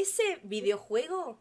[0.00, 1.38] ese videojuego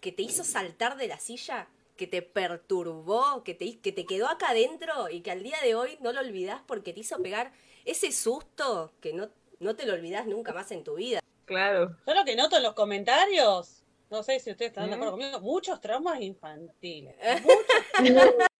[0.00, 4.28] que te hizo saltar de la silla, que te perturbó, que te, que te quedó
[4.28, 7.52] acá adentro y que al día de hoy no lo olvidás porque te hizo pegar
[7.84, 9.30] ese susto que no,
[9.60, 11.20] no te lo olvidás nunca más en tu vida.
[11.44, 11.96] Claro.
[12.06, 15.40] Yo lo que noto en los comentarios, no sé si ustedes están de acuerdo conmigo,
[15.40, 17.14] muchos traumas infantiles.
[18.00, 18.34] Muchos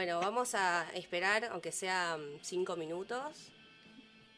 [0.00, 3.52] Bueno, vamos a esperar, aunque sean cinco minutos,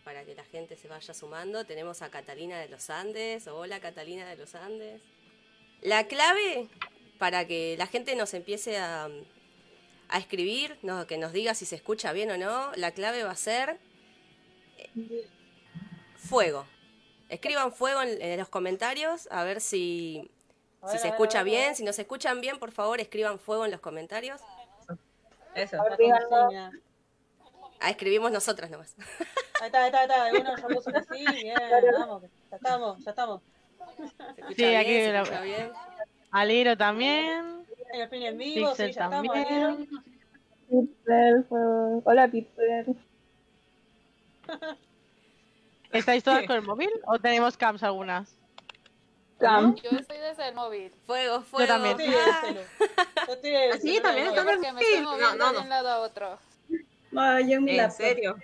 [0.03, 1.65] para que la gente se vaya sumando.
[1.65, 3.47] Tenemos a Catalina de los Andes.
[3.47, 5.01] Hola, Catalina de los Andes.
[5.81, 6.69] La clave
[7.21, 9.09] para que la gente nos empiece a,
[10.09, 13.31] a escribir, no, que nos diga si se escucha bien o no, la clave va
[13.31, 13.79] a ser
[14.79, 15.29] eh,
[16.17, 16.67] fuego.
[17.29, 20.29] Escriban fuego en, en los comentarios a ver si,
[20.91, 21.77] si se escucha bien.
[21.77, 24.41] Si no se escuchan bien, por favor, escriban fuego en los comentarios.
[25.55, 25.77] Eso.
[25.77, 26.29] La díganlo.
[26.29, 26.73] consigna.
[27.81, 28.95] Ah, escribimos nosotras nomás.
[29.61, 30.31] Ahí está, ahí está, ahí está.
[30.31, 31.55] Bueno, ya puso que sí, bien,
[31.99, 33.43] vamos, ya estamos, ya estamos.
[33.97, 34.05] ¿Se
[34.41, 34.77] escucha Sí, bien?
[34.77, 35.73] aquí ¿Se la- bien?
[36.31, 37.67] Aliro también.
[37.93, 39.27] El fin en vivo, sí, Pixel ya estamos.
[39.27, 39.49] también.
[39.49, 39.89] ¿vieron?
[41.05, 42.87] Peter, fue- Hola, Peter.
[45.93, 46.47] ¿Estáis todas Sí.
[46.47, 48.39] con el móvil o tenemos cams algunas?
[49.43, 49.75] Cam.
[49.75, 50.93] Yo estoy desde el móvil.
[51.07, 51.67] Fuego, fuego.
[51.67, 51.99] también.
[51.99, 52.61] Sí, Ah, celu.
[53.27, 54.01] Yo estoy ¿Ah, sí?
[54.01, 55.63] ¿También Yo en porque me estoy no, moviendo no, de no.
[55.63, 56.39] un lado a otro.
[57.11, 57.97] No, yo en mi ¿En laptop.
[58.07, 58.37] serio?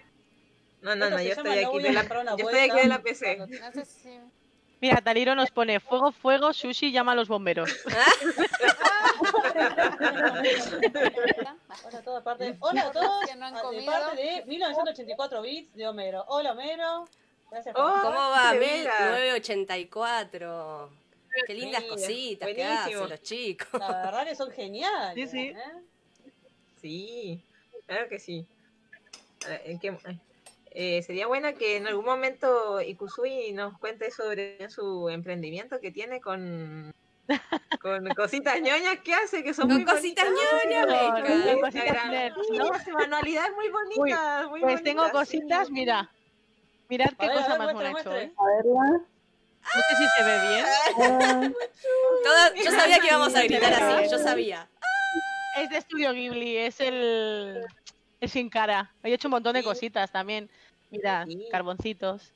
[0.82, 2.02] No, no, no, yo estoy aquí de la,
[2.36, 3.36] yo estoy aquí de la PC.
[3.38, 4.20] No sé si...
[4.80, 7.68] Mira, Taliro nos pone fuego, fuego, sushi, llama a los bomberos.
[11.84, 12.56] Hola a todas partes.
[12.60, 13.26] Hola a todos.
[13.26, 13.86] Que no han de comido.
[13.92, 16.24] parte de 1984 bits de Homero.
[16.28, 17.08] Hola Homero.
[17.50, 18.52] Gracias Oh, ¿Cómo va?
[18.52, 19.00] de veras.
[19.00, 20.90] 1984.
[21.46, 23.68] Qué lindas cositas que hacen los chicos.
[23.80, 25.30] La verdad que son geniales.
[25.30, 25.48] Sí, sí.
[25.48, 25.82] ¿eh?
[26.80, 27.42] Sí,
[27.86, 28.46] claro que sí.
[29.64, 29.96] ¿en qué-
[30.72, 36.20] eh, sería buena que en algún momento Ikusui nos cuente sobre su emprendimiento que tiene
[36.20, 36.92] con,
[37.80, 40.86] con cositas ñoñas que hace, que son Con muy cositas ñoñas,
[42.50, 42.72] ¿no?
[42.74, 45.72] hace manualidades muy bonitas, muy Pues tengo bonitas, cositas, sí.
[45.72, 46.10] mira.
[46.88, 48.16] Mirad qué ver, cosa ver, más buena he hecho.
[48.16, 48.32] ¿eh?
[48.36, 49.00] A verla.
[49.60, 50.64] No sé si se ve bien.
[50.66, 51.50] Ah,
[52.24, 54.68] Todas- yo sabía que íbamos a gritar así, yo sabía.
[55.56, 57.64] Es de Estudio Ghibli, es el...
[58.20, 58.92] Es sin cara.
[59.02, 59.64] He hecho un montón de Sí.
[59.66, 60.48] cositas también.
[60.90, 61.46] Mirad, Sí.
[61.50, 62.32] carboncitos.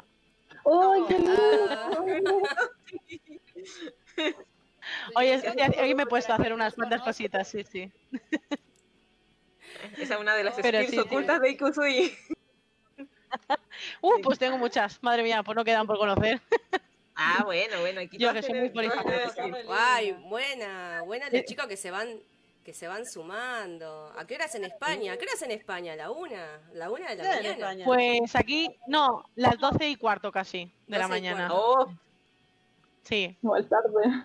[0.50, 2.42] ¡Ay, qué Ah, lindo!
[5.14, 7.90] Oye, Sí, sí, hoy me he puesto a hacer unas cuantas cositas, sí, sí.
[9.96, 11.00] Esa es una de las Pero skills sí, sí.
[11.02, 12.16] ocultas de Ikusui.
[14.00, 15.02] Uh, pues tengo muchas.
[15.02, 16.40] Madre mía, pues no quedan por conocer.
[17.14, 18.00] Ah, bueno, bueno.
[18.00, 19.64] Aquí Yo que soy muy skills.
[19.66, 22.08] Guay, buena, buena los chicos que se van
[22.64, 24.12] que se van sumando.
[24.16, 25.12] ¿A qué horas en España?
[25.12, 25.96] ¿A qué horas en España?
[25.96, 26.60] ¿La una?
[26.74, 27.54] ¿La una de la ¿Qué en mañana?
[27.54, 27.84] España?
[27.84, 31.48] Pues aquí, no, las doce y cuarto casi de la 12 y mañana.
[31.52, 31.92] Oh,
[33.02, 34.24] Sí, Igual tarde.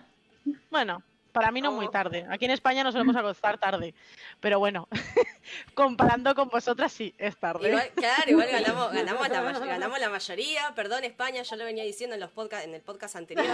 [0.70, 1.02] bueno,
[1.32, 1.90] para mí no muy Oh.
[1.90, 2.26] tarde.
[2.30, 3.94] Aquí en España nos solemos acostar tarde.
[4.40, 4.88] Pero bueno,
[5.74, 7.68] comparando con vosotras, sí, es tarde.
[7.68, 10.72] Igual, claro, igual ganamos, ganamos, la, may- ganamos la mayoría.
[10.74, 13.46] Perdón, España, yo lo venía diciendo en los podcast, en el podcast anterior,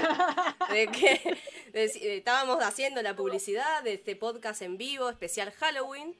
[0.70, 1.38] de que
[1.72, 6.14] de- estábamos haciendo la publicidad de este podcast en vivo, especial Halloween.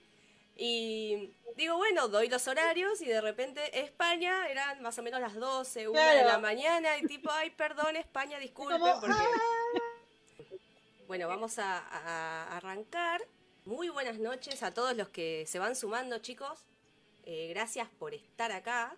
[0.57, 5.35] Y digo, bueno, doy los horarios y de repente España eran más o menos las
[5.35, 9.17] 12, 1 de la mañana y tipo, ay, perdón, España, disculpen como, porque...
[11.07, 13.21] Bueno, vamos a, arrancar.
[13.67, 16.65] Muy buenas noches a todos los que se van sumando, chicos.
[17.27, 18.97] Eh, gracias por estar acá,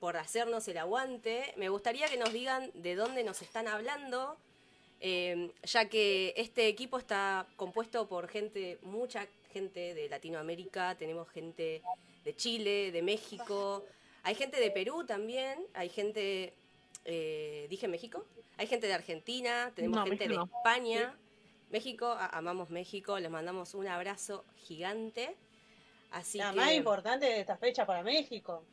[0.00, 1.54] por hacernos el aguante.
[1.56, 4.36] Me gustaría que nos digan de dónde nos están hablando,
[5.00, 11.80] eh, ya que este equipo está compuesto por gente, mucha gente de Latinoamérica, tenemos gente
[12.24, 13.84] de Chile, de México,
[14.24, 16.54] hay gente de Perú también, hay gente,
[17.04, 18.24] eh, dije México,
[18.56, 20.58] hay gente de Argentina, tenemos No, gente México de no.
[20.58, 21.16] España.
[21.76, 25.36] México, a- amamos México, les mandamos un abrazo gigante.
[26.10, 28.64] Así La que más importante de esta fecha para México.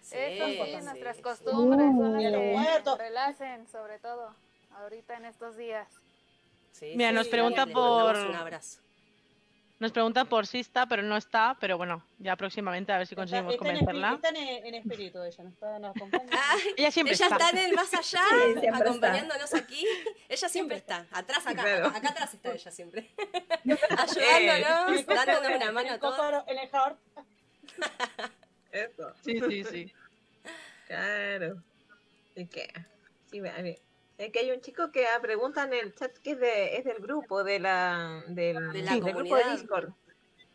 [0.00, 1.22] Sí, Eso sí, sí, nuestras sí.
[1.22, 2.96] costumbres son las muertos.
[2.96, 4.34] que relacen, sobre todo,
[4.74, 5.86] ahorita en estos días.
[6.72, 8.80] Sí, Mira, sí, nos sí, pregunta por- Un abrazo.
[9.80, 11.56] Nos preguntan por Sista, pero no está.
[11.60, 14.08] Pero bueno, ya próximamente a ver si conseguimos Está- está en convencerla.
[14.10, 16.30] espí- Están en, en espíritu ella, nos, está, nos acompaña.
[16.32, 17.36] Ay, Ella siempre ella está.
[17.36, 18.22] está en el más allá,
[18.60, 19.86] Sí, acompañándonos aquí.
[20.28, 21.86] Ella siempre está, atrás acá, Claro.
[21.86, 23.08] acá, acá atrás está ella siempre.
[23.96, 26.44] Ayudándonos, dándonos una mano en a todos.
[26.48, 26.98] en el heart.
[28.72, 29.12] eso.
[29.24, 29.92] Sí, sí, sí.
[30.88, 31.62] Claro.
[32.34, 32.68] ¿Y qué?
[33.30, 33.78] Sí, a ver.
[34.18, 36.84] Es que hay un chico que ah, pregunta en el chat que es, de, es
[36.84, 39.52] del grupo, de la, del, De la sí, del grupo de comunidad.
[39.60, 39.90] Discord.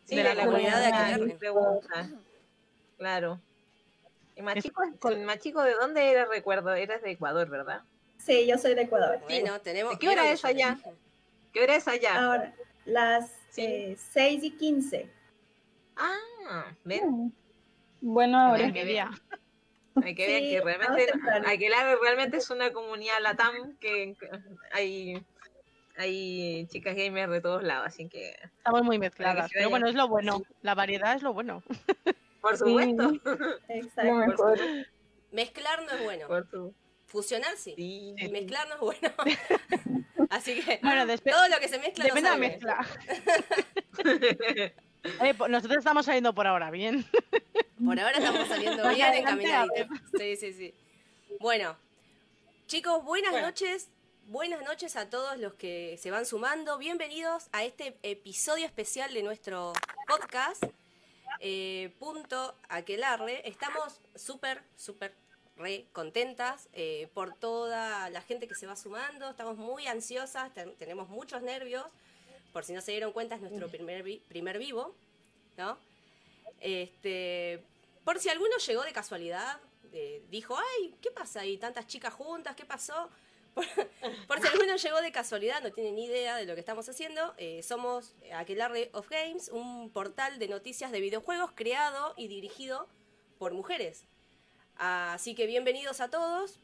[0.04, 1.34] Sí, De la comunidad de Aquelarre.
[1.36, 2.10] pregunta.
[2.98, 3.40] Claro.
[4.36, 4.82] Y más Es- chico,
[5.24, 6.26] más chico, ¿de dónde era?
[6.26, 7.82] Recuerdo, eras de Ecuador, ¿verdad?
[8.18, 9.18] Sí, yo soy de Ecuador.
[9.22, 9.92] Bueno, tenemos.
[9.94, 10.78] ¿De qué hora ¿vieron es allá?
[11.52, 12.22] ¿Qué hora es allá?
[12.22, 13.62] Ahora, las Sí.
[13.64, 15.08] eh, 6 y 15.
[15.96, 17.32] Ah, ven,
[18.02, 18.66] Bueno, ahora.
[18.66, 19.10] ahora.
[20.02, 21.06] Hay que ver Sí, que realmente.
[21.46, 24.28] Aquelarre realmente es una comunidad latam que que
[24.72, 25.22] hay,
[25.96, 29.50] hay chicas gamers de todos lados, así que, Estamos muy mezcladas.
[29.52, 30.42] Pero bueno, es lo bueno.
[30.62, 31.62] La variedad es lo bueno.
[32.40, 33.12] por supuesto,
[33.68, 34.10] Exacto.
[34.10, 34.58] por, mejor.
[34.58, 34.84] su-
[35.32, 36.26] Mezclar no es bueno.
[36.28, 36.46] por
[37.06, 37.74] Fusionar sí.
[37.76, 38.14] sí.
[38.18, 39.14] Y Mezclar no es bueno.
[40.30, 42.86] Así que Bueno, todo lo que se mezcla no Depende de la mezcla.
[45.04, 47.04] Eh, nosotros estamos saliendo por ahora bien.
[47.84, 49.98] Por ahora estamos saliendo bien encaminaditos.
[50.18, 50.74] Sí, sí, sí.
[51.40, 51.76] Bueno,
[52.66, 53.48] chicos, buenas Bueno.
[53.48, 53.88] noches.
[54.28, 56.78] Buenas noches a todos los que se van sumando.
[56.78, 59.74] Bienvenidos a este episodio especial de nuestro
[60.08, 60.62] podcast.
[61.40, 63.46] eh, punto Aquelarre.
[63.46, 65.12] Estamos súper, súper
[65.56, 69.28] re contentas eh, por toda la gente que se va sumando.
[69.28, 71.84] Estamos muy ansiosas, ten- tenemos muchos nervios.
[72.54, 74.94] Por si no se dieron cuenta, es nuestro primer, vi- primer vivo,
[75.58, 75.76] ¿no?
[76.60, 77.60] Este,
[78.04, 79.58] por si alguno llegó de casualidad,
[79.92, 81.58] eh, dijo, ay, ¿qué pasa ahí?
[81.58, 83.10] Tantas chicas juntas, ¿qué pasó?
[83.54, 83.64] Por,
[84.26, 87.34] por si alguno llegó de casualidad, no tiene ni idea de lo que estamos haciendo,
[87.38, 92.88] eh, somos Aquelarre of Games, un portal de noticias de videojuegos creado y dirigido
[93.38, 94.04] por mujeres.
[94.76, 96.58] Así que bienvenidos a todos.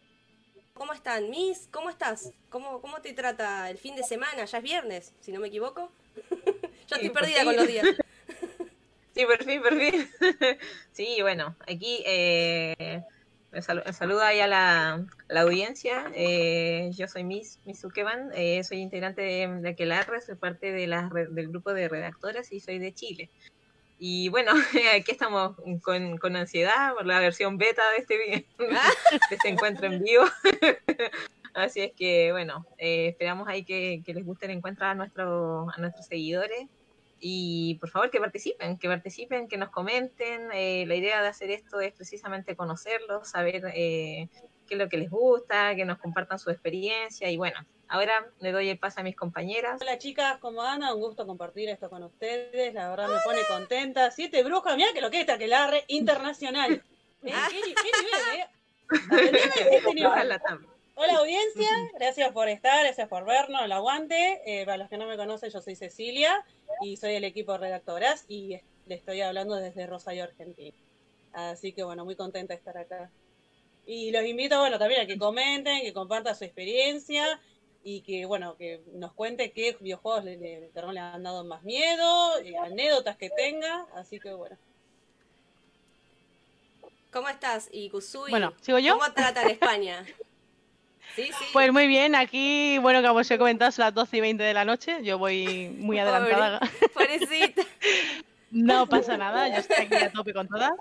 [0.80, 1.68] ¿Cómo están, Miss?
[1.70, 2.32] ¿Cómo estás?
[2.48, 4.46] ¿Cómo, ¿Cómo te trata el fin de semana?
[4.46, 5.92] Ya es viernes, si no me equivoco.
[6.88, 7.86] Yo estoy perdida con los días.
[9.14, 10.08] Sí, por fin, por fin.
[10.92, 13.02] Sí, bueno, aquí eh,
[13.50, 16.10] me salu- me saluda ahí a la, la audiencia.
[16.14, 21.10] Eh, yo soy Miss Mizukeban, eh, soy integrante de, de Aquelarre, soy parte de la,
[21.12, 23.30] del grupo de redactoras y soy de Chile.
[24.02, 24.52] Y bueno,
[24.96, 29.86] aquí estamos con, con ansiedad por la versión beta de este, vi- de este encuentro
[29.86, 30.24] en vivo.
[31.54, 35.68] Así es que, bueno, eh, esperamos ahí que, que les guste el encuentro a, nuestro,
[35.70, 36.66] a nuestros seguidores.
[37.20, 40.48] Y por favor que participen, que participen, que nos comenten.
[40.54, 44.28] Eh, la idea de hacer esto es precisamente conocerlos, saber eh,
[44.66, 47.28] qué es lo que les gusta, que nos compartan su experiencia.
[47.30, 47.58] Y bueno,
[47.90, 49.80] ahora le doy el paso a mis compañeras.
[49.82, 50.94] Hola chicas, ¿cómo andan?
[50.94, 54.10] Un gusto compartir esto con ustedes, la verdad me pone contenta.
[54.12, 56.72] Siete brujas, mira que lo que es Taquelarre internacional.
[57.22, 57.32] ¿Eh?
[57.50, 59.76] ¿Qué, qué nivel, eh?
[59.76, 60.40] Este nivel.
[60.94, 64.40] Hola audiencia, gracias por estar, gracias por vernos, el aguante.
[64.46, 66.44] Eh, para los que no me conocen, yo soy Cecilia
[66.82, 70.76] y soy del equipo de redactoras y le estoy hablando desde Rosario, Argentina.
[71.32, 73.10] Así que bueno, muy contenta de estar acá.
[73.86, 77.40] Y los invito, bueno, también a que comenten, que compartan su experiencia
[77.82, 83.16] y que, bueno, que nos cuente qué videojuegos le, han dado más miedo, eh, anécdotas
[83.16, 83.86] que tenga.
[83.94, 84.56] Así que bueno.
[87.10, 88.30] ¿Cómo estás, Ikusui?
[88.30, 88.98] Bueno, ¿sigo yo?
[88.98, 90.04] ¿Cómo tratan España?
[91.16, 91.44] Sí, sí.
[91.52, 94.54] Pues muy bien, aquí, bueno, como os he comentado, son las 12 y 20 de
[94.54, 95.02] la noche.
[95.02, 96.60] Yo voy muy adelantada.
[96.94, 97.62] Pobrecita.
[98.52, 100.72] No pasa nada, yo estoy aquí a tope con todas.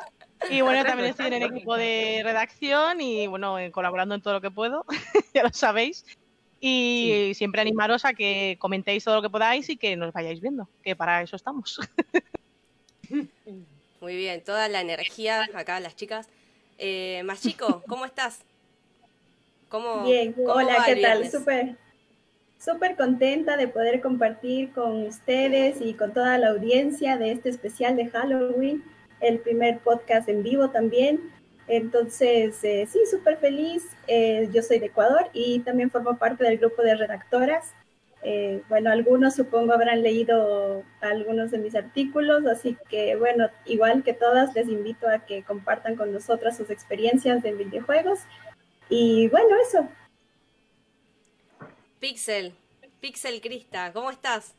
[0.49, 4.33] Y bueno, también estoy en el equipo de redacción y bueno, eh, colaborando en todo
[4.33, 4.85] lo que puedo,
[5.35, 6.03] ya lo sabéis.
[6.59, 10.67] Y siempre animaros a que comentéis todo lo que podáis y que nos vayáis viendo,
[10.83, 11.79] que para eso estamos.
[14.01, 16.29] Muy bien, toda la energía acá, las chicas.
[16.77, 18.39] Eh, más chico, ¿cómo estás?
[19.67, 21.29] ¿Cómo, Bien, cómo hola, ¿qué tal?
[21.29, 21.75] Súper,
[22.57, 27.95] súper contenta de poder compartir con ustedes y con toda la audiencia de este especial
[27.95, 28.83] de Halloween,
[29.19, 31.31] el primer podcast en vivo también.
[31.69, 33.85] Entonces, eh, sí, súper feliz.
[34.07, 37.73] Eh, yo soy de Ecuador y también formo parte del grupo de redactoras.
[38.23, 44.13] Eh, bueno, algunos supongo habrán leído algunos de mis artículos, así que bueno, igual que
[44.13, 48.21] todas, les invito a que compartan con nosotras sus experiencias de videojuegos.
[48.89, 49.87] Y bueno, eso,
[51.99, 52.53] Pixel,
[52.99, 54.55] Pixel Crista, ¿cómo estás?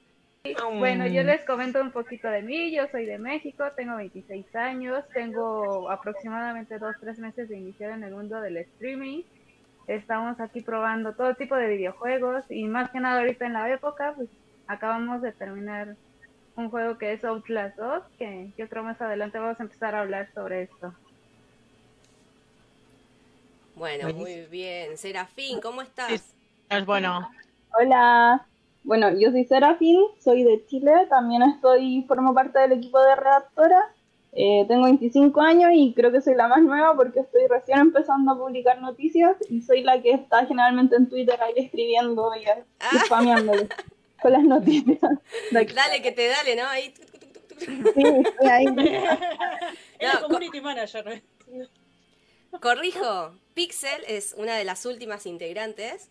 [0.78, 2.72] Bueno, yo les comento un poquito de mí.
[2.74, 8.14] Yo soy de México, tengo 26 años, tengo aproximadamente 2-3 meses de iniciar en el
[8.14, 9.22] mundo del streaming.
[9.86, 14.14] Estamos aquí probando todo tipo de videojuegos y más que nada ahorita en la época,
[14.16, 14.28] pues
[14.66, 15.96] acabamos de terminar
[16.56, 20.00] un juego que es Outlast 2, que yo creo más adelante vamos a empezar a
[20.00, 20.94] hablar sobre esto.
[23.74, 24.96] Bueno, muy bien.
[24.96, 26.20] Serafín, ¿cómo estás?
[26.20, 26.34] Sí.
[26.68, 27.30] Es bueno.
[27.72, 28.46] Hola,
[28.82, 33.94] bueno, yo soy Serafín, soy de Chile, también estoy, formo parte del equipo de redactora
[34.32, 38.30] Eh, tengo 25 años y creo que soy la más nueva porque estoy recién empezando
[38.30, 42.98] a publicar noticias y soy la que está generalmente en Twitter ahí escribiendo y, y
[43.06, 43.68] spameándole
[44.22, 45.00] con las noticias.
[45.50, 46.62] Dale, que te dale, ¿no?
[46.68, 46.94] Ahí.
[46.94, 47.94] tuc, tuc, tuc, tuc, tuc.
[47.94, 48.66] Sí, ahí.
[49.98, 51.22] Era No, community manager.
[52.60, 56.10] Corrijo, Pixel es una de las últimas integrantes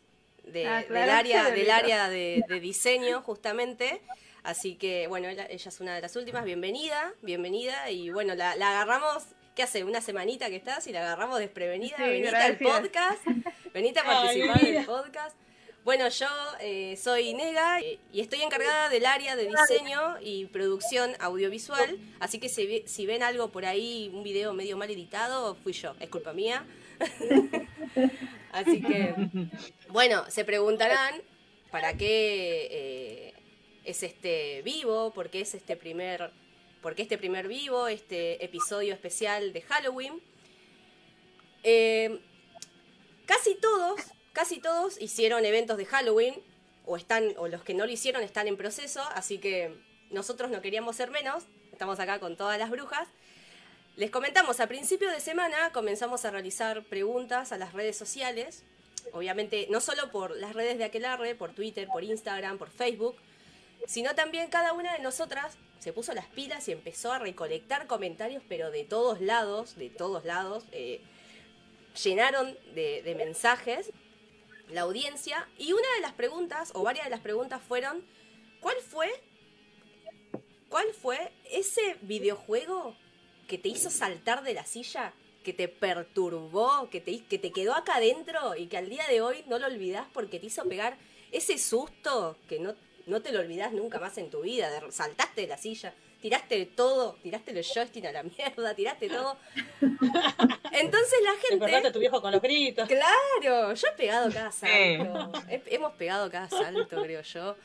[0.52, 4.02] de- Ah, claro, del área, del área de, de diseño, justamente.
[4.44, 6.46] Así que, bueno, ella, ella es una de las últimas.
[6.46, 7.90] Bienvenida, bienvenida.
[7.92, 9.24] Y bueno, la, la agarramos,
[9.56, 9.84] ¿qué hace?
[9.84, 11.98] Una semanita que estás y la agarramos desprevenida.
[11.98, 12.82] Sí, venite al gracias.
[12.82, 13.26] podcast.
[13.74, 14.86] Venite a Ay, participar del mira.
[14.86, 15.36] podcast.
[15.84, 16.28] Bueno, yo
[16.60, 22.38] eh, soy Nega eh, y estoy encargada del área de diseño y producción audiovisual, así
[22.40, 26.10] que si, si ven algo por ahí, un video medio mal editado, fui yo, es
[26.10, 26.66] culpa mía.
[28.52, 29.16] así que,
[29.90, 31.22] bueno, se preguntarán
[31.72, 33.34] para qué eh,
[33.84, 36.32] es este vivo, por qué es este primer,
[36.82, 40.22] por qué este primer vivo, este episodio especial de Halloween.
[41.64, 42.20] Eh,
[43.26, 44.02] casi todos,
[44.34, 46.36] casi todos hicieron eventos de Halloween,
[46.86, 49.76] o están, o los que no lo hicieron están en proceso, así que
[50.10, 53.08] nosotros no queríamos ser menos, estamos acá con todas las brujas.
[54.00, 58.64] Les comentamos, a principio de semana comenzamos a realizar preguntas a las redes sociales,
[59.12, 63.18] obviamente no solo por las redes de Aquelarre, por Twitter, por Instagram, por Facebook,
[63.88, 68.42] sino también cada una de nosotras se puso las pilas y empezó a recolectar comentarios,
[68.48, 70.64] pero de todos lados, de todos lados.
[70.72, 71.02] eh,
[72.02, 73.92] llenaron de, de mensajes
[74.70, 78.02] la audiencia y una de las preguntas, o varias de las preguntas fueron,
[78.62, 79.10] ¿cuál fue,
[80.70, 82.96] cuál fue ese videojuego
[83.50, 85.12] que te hizo saltar de la silla,
[85.44, 89.22] que te perturbó, que te, que te quedó acá adentro y que al día de
[89.22, 90.96] hoy no lo olvidás porque te hizo pegar
[91.32, 92.76] ese susto que no,
[93.08, 96.66] no te lo olvidás nunca más en tu vida, de, saltaste de la silla, tiraste
[96.68, 99.38] todo, tiraste el joystick a la mierda, tiraste todo.
[100.72, 101.88] Entonces la gente...
[101.88, 102.88] a tu viejo con los gritos.
[102.88, 105.32] Claro, yo he pegado cada salto.
[105.50, 107.56] He- hemos pegado cada salto, creo yo.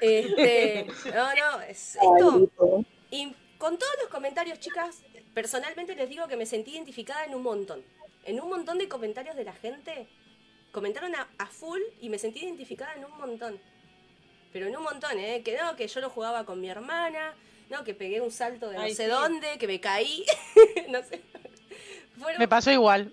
[0.00, 2.84] Este, no, no, es, esto.
[3.10, 5.02] Y con todos los comentarios, chicas,
[5.34, 7.82] personalmente les digo que me sentí identificada en un montón.
[8.24, 10.06] En un montón de comentarios de la gente.
[10.72, 13.58] Comentaron a, a full y me sentí identificada en un montón.
[14.52, 15.42] Pero en un montón, ¿eh?
[15.44, 17.34] Que no, que yo lo jugaba con mi hermana.
[17.70, 19.10] No, que pegué un salto de no Ay, sé sí.
[19.10, 20.24] dónde, que me caí.
[20.88, 21.20] no sé.
[22.18, 23.12] Fueron Me pasó igual.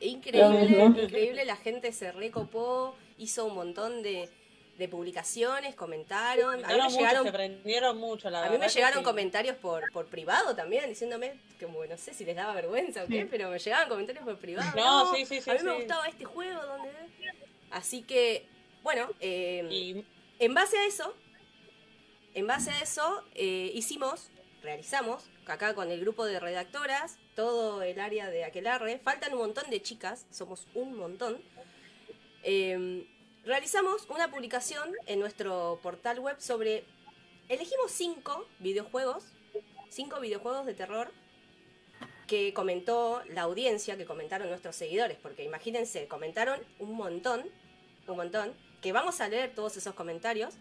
[0.00, 4.30] Increíble, increíble, la gente se recopó, hizo un montón de,
[4.78, 6.64] de publicaciones, comentaron.
[6.64, 9.04] A mí me mucho, llegaron, se prendieron mucho, la a mí me que llegaron sí.
[9.04, 13.22] comentarios por, por privado también, diciéndome, como no sé si les daba vergüenza o qué,
[13.22, 13.28] Sí.
[13.30, 14.70] pero me llegaban comentarios por privado.
[14.76, 16.90] No, sí, sí, sí, A mí me gustaba este juego, donde...
[17.70, 18.46] Así que,
[18.82, 20.04] bueno, eh, Y
[20.38, 21.12] en base a eso,
[22.34, 24.30] en base a eso, eh, hicimos,
[24.62, 29.68] realizamos, acá con el grupo de redactoras, todo el área de Aquelarre, faltan un montón
[29.70, 31.40] de chicas, somos un montón.
[32.44, 33.06] eh,
[33.48, 36.84] realizamos una publicación en nuestro portal web sobre.
[37.48, 39.24] Elegimos cinco videojuegos,
[39.88, 41.10] cinco videojuegos de terror
[42.26, 47.42] que comentó la audiencia, que comentaron nuestros seguidores, porque imagínense, comentaron un montón,
[48.06, 48.52] un montón,
[48.82, 50.52] que vamos a leer todos esos comentarios,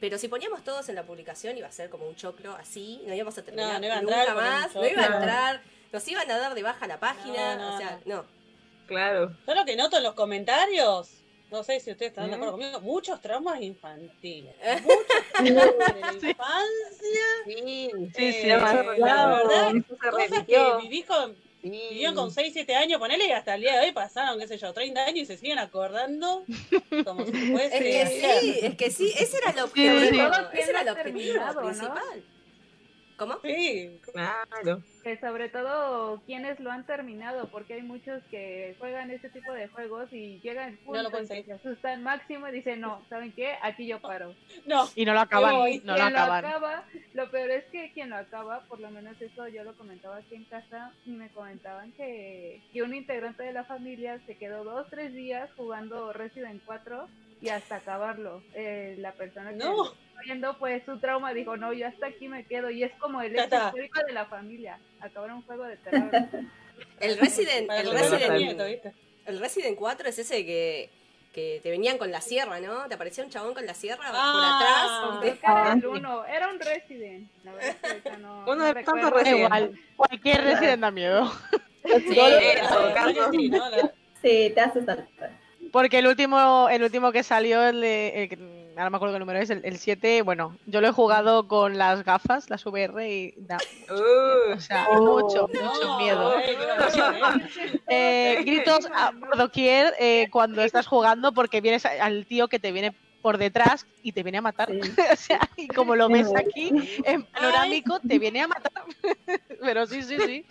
[0.00, 3.14] pero si poníamos todos en la publicación iba a ser como un choclo así, no
[3.14, 5.62] íbamos a terminar no iba a nunca más, no iba a entrar,
[5.92, 8.24] nos iban a dar de baja la página, No, no, o sea, no.
[8.88, 9.36] Claro.
[9.46, 11.19] yo lo que noto en los comentarios,
[11.50, 12.34] no sé si ustedes están de ¿Mm?
[12.34, 14.54] acuerdo conmigo, muchos traumas infantiles.
[14.82, 17.26] Muchos traumas de la infancia.
[17.46, 19.72] Sí, Sí, sí, eh, se la verdad,
[20.10, 20.76] cosas repitió.
[20.76, 21.68] que viví con, Sí.
[21.70, 24.56] vivieron con 6, 7 años, ponele y hasta el día de hoy pasaron, qué sé
[24.56, 26.44] yo, 30 años y se siguen acordando
[27.04, 28.40] como si fuese Es que ayer.
[28.40, 30.58] sí, es que sí, ese era el Sí, objetivo, sí.
[30.58, 31.66] Ese era el objetivo terminado, ¿no?
[31.68, 32.24] principal.
[33.16, 33.40] ¿Cómo?
[33.42, 34.82] Sí, Claro.
[35.02, 39.66] Que sobre todo quienes lo han terminado, porque hay muchos que juegan este tipo de
[39.68, 41.46] juegos y llegan al No lo seguir.
[41.46, 43.54] se asustan máximo y dicen, no, ¿saben qué?
[43.62, 44.34] Aquí yo paro.
[44.66, 45.54] no, Y no lo acaban.
[45.84, 46.44] No lo acaban.
[46.44, 50.18] acaba, lo peor es que quien lo acaba, por lo menos eso yo lo comentaba
[50.18, 54.64] aquí en casa, y me comentaban que, que un integrante de la familia se quedó
[54.64, 57.08] dos, tres días jugando Resident 4
[57.40, 58.42] y hasta acabarlo.
[58.54, 59.94] Eh, la persona que No.
[60.24, 63.36] Viendo, pues su trauma dijo, no, yo hasta aquí me quedo, y es como el
[63.36, 63.66] está.
[63.66, 66.10] histórico de la familia, acabar un juego de terror.
[67.00, 68.92] El Resident, el Resident-
[69.26, 70.88] el Resident 4 es ese que,
[71.34, 72.88] que te venían con la sierra, ¿no?
[72.88, 75.10] Te aparecía un chabón con la sierra Ah.
[75.12, 75.38] por atrás.
[75.44, 77.28] Ah, el uno, era un Resident.
[77.44, 79.00] La verdad es que ahorita no, Uno no de recuerdo.
[79.02, 79.44] tantos Resident.
[79.44, 79.80] igual.
[79.96, 81.32] Cualquier Resident da miedo.
[81.82, 82.14] Sí,
[83.32, 83.70] sí, ¿no?
[83.70, 85.08] La- Sí, te hace saltar.
[85.72, 88.28] Porque el último, el último que salió, el de- el
[88.76, 92.04] ahora me acuerdo qué número es, el 7, bueno, yo lo he jugado con las
[92.04, 93.58] gafas, las VR, y da
[93.90, 96.38] Uh, o sea, mucho, mucho miedo.
[96.38, 96.56] ¿eh?
[97.88, 102.70] Eh, gritos a- por doquier eh, cuando estás jugando porque vienes al tío que te
[102.70, 104.70] viene por detrás y te viene a matar.
[104.70, 104.80] Sí.
[105.12, 106.70] o sea, y como lo ves aquí
[107.04, 108.84] en panorámico, te viene a matar.
[109.60, 110.46] Pero sí, sí, sí.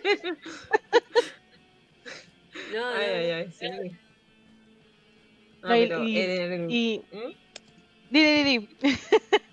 [2.74, 3.68] No, ay, ay, ay, sí.
[5.62, 7.02] No, y- pero, y- eh, Y.
[8.10, 8.68] Di, di, di.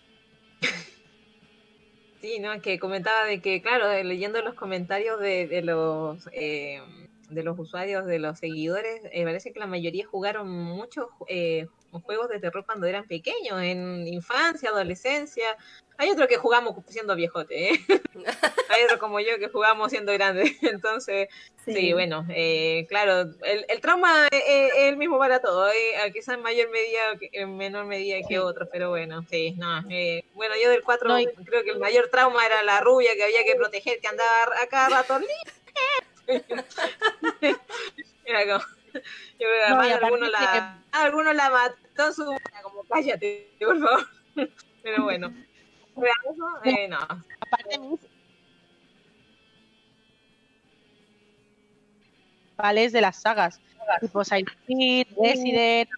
[2.19, 6.81] Sí, no, que comentaba de que, claro, leyendo los comentarios de, de los eh,
[7.29, 12.29] de los usuarios, de los seguidores, eh, parece que la mayoría jugaron muchos eh, juegos
[12.29, 15.55] de terror cuando eran pequeños, en infancia, adolescencia.
[15.99, 17.79] Hay otro que jugamos siendo viejote, ¿eh?
[18.69, 20.55] Hay otro como yo que jugamos siendo grande.
[20.61, 21.27] Entonces,
[21.65, 26.11] sí, bueno, eh, claro, el, el trauma es, es el mismo para todos, ¿eh?
[26.13, 29.83] quizás en mayor medida, que- en menor medida que otros, pero bueno, sí, no.
[29.89, 33.15] eh, bueno, yo del 4 No, y- creo que el mayor trauma era la rubia
[33.15, 34.29] que había que proteger, que andaba
[34.61, 35.19] a cada rato.
[38.25, 39.01] Era como, yo
[39.37, 42.25] creo que No, además y aparte alguno la, alguno la mató su
[42.63, 44.07] como cállate, por favor.
[44.83, 45.33] Pero bueno,
[46.05, 46.97] eso, eh, no.
[46.99, 47.99] Aparte, mis-
[52.57, 53.59] principales de las sagas,
[54.01, 55.89] tipo Silent Hill, Resident,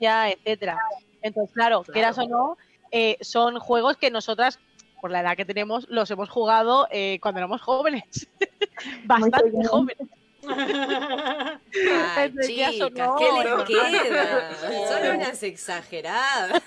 [0.00, 0.78] etcétera.
[1.22, 2.56] Entonces, claro, quieras o no,
[2.90, 4.58] eh, son juegos que nosotras,
[5.00, 8.04] por la edad que tenemos, los hemos jugado eh, cuando éramos jóvenes.
[9.04, 10.08] Bastante jóvenes.
[10.48, 13.10] Ay, Entonces, chicas.
[13.18, 14.56] ¿qué les queda?
[14.88, 16.62] Son unas exageradas.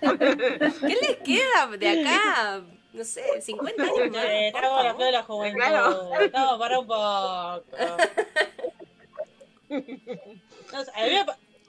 [0.00, 2.62] ¿Qué les queda de acá?
[2.92, 4.24] No sé, 50 años más.
[4.24, 4.96] Eh, Estamos en la favor.
[4.96, 5.58] flor de la juventud.
[5.58, 6.20] Claro.
[6.20, 7.62] Estamos para un poco.
[10.72, 10.84] No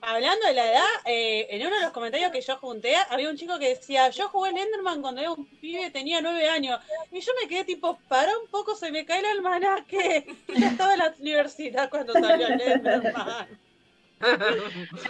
[0.01, 3.37] hablando de la edad, eh, en uno de los comentarios que yo junté, había un
[3.37, 6.79] chico que decía, yo jugué en Enderman cuando era un pibe, tenía nueve años.
[7.11, 10.25] Y yo me quedé tipo, para un poco, se me cae el almanaque.
[10.47, 13.47] Y ya estaba en la universidad cuando salió el Enderman.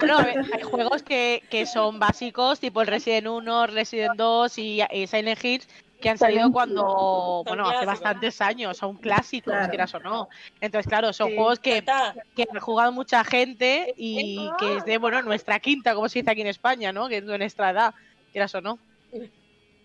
[0.06, 4.82] No, ver, hay juegos que, que son básicos, tipo el Resident 1, Resident 2 y,
[4.92, 5.64] y Silent Hill,
[6.00, 9.70] que han salido cuando, bueno, hace bastantes años, son clásicos, Claro.
[9.70, 10.28] quieras o no.
[10.62, 11.36] Entonces, claro, son Sí.
[11.36, 11.84] juegos que,
[12.36, 16.32] que han jugado mucha gente y que es de, bueno, nuestra quinta, como se dice
[16.32, 17.08] aquí en España, ¿no?
[17.08, 17.94] Que es de nuestra edad,
[18.32, 18.80] quieras o no.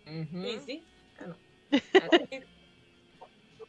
[0.06, 0.85] Sí, sí.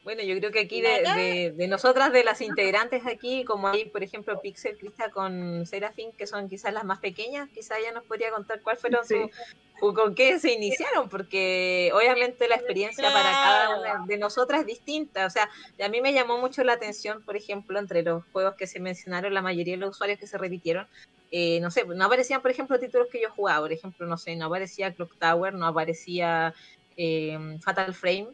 [0.03, 3.89] Bueno, yo creo que aquí de, de, de nosotras, de las integrantes aquí, como hay,
[3.89, 8.03] por ejemplo, Pixel, Crista con Serafín, que son quizás las más pequeñas, quizás ella nos
[8.05, 9.15] podría contar cuál fueron Sí.
[9.15, 9.29] su,
[9.79, 14.65] o con qué se iniciaron, porque obviamente la experiencia para cada una de nosotras es
[14.67, 15.25] distinta.
[15.25, 18.67] O sea, a mí me llamó mucho la atención, por ejemplo, entre los juegos que
[18.67, 20.87] se mencionaron, la mayoría de los usuarios que se repitieron,
[21.31, 24.35] eh, no sé, no aparecían, por ejemplo, títulos que yo jugaba, por ejemplo, no sé,
[24.35, 26.53] no aparecía Clock Tower, no aparecía
[26.95, 28.29] eh, Fatal Frame,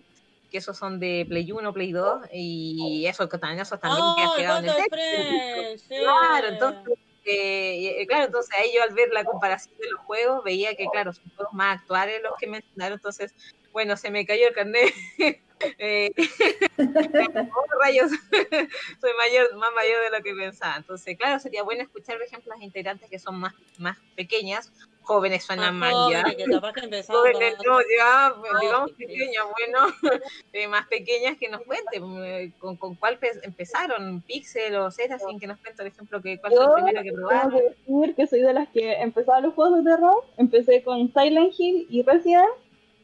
[0.49, 4.15] que esos son de Play 1, Play 2, y eso que también, esos también ¡Oh,
[4.15, 5.87] queda pegado en el texto.
[5.87, 5.95] Sí.
[6.01, 10.75] Claro, entonces, eh, claro, entonces ahí yo al ver la comparación de los juegos veía
[10.75, 13.33] que, claro, son juegos más actuales los que mencionaron, entonces,
[13.71, 14.93] bueno, se me cayó el carnet.
[15.77, 16.11] eh,
[16.77, 18.11] oh, rayos,
[19.01, 20.77] soy mayor, más mayor de lo que pensaba.
[20.77, 24.71] Entonces, claro, sería bueno escuchar, por ejemplo, las integrantes que son más, más pequeñas,
[25.09, 26.21] jóvenes suenan Más mal ya.
[26.21, 29.05] jóvenes, que capaz que empezaron Jóvenes, no, ya, digamos sí, sí.
[29.07, 29.87] pequeñas, bueno,
[30.53, 35.39] eh, más pequeñas que nos cuenten eh, con, con cuál pe- empezaron, Pixel o Serafin,
[35.39, 37.51] que nos cuenten, por ejemplo, que cuál fue el primero que tengo probaron.
[37.51, 40.23] que decir que soy de las que empezaba los juegos de terror.
[40.37, 42.49] Empecé con Silent Hill y Resident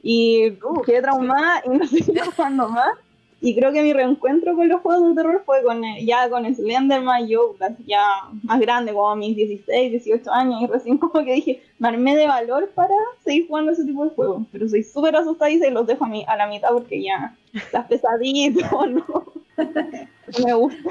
[0.04, 2.98] y Uf, quedé traumada y no seguí jugando más.
[3.46, 6.52] Y creo que mi reencuentro con los juegos de terror fue con eh, ya con
[6.52, 7.56] Slenderman, yo
[7.86, 11.90] ya más grande, como a mis 16, 18 años, y recién como que dije, me
[11.90, 14.48] armé de valor para seguir jugando ese tipo de juegos.
[14.52, 17.36] Pero soy súper asustadiza y los dejo a, mi, a la mitad porque ya
[17.72, 18.56] las pesadillas,
[18.90, 19.34] no,
[20.44, 20.90] me gusta.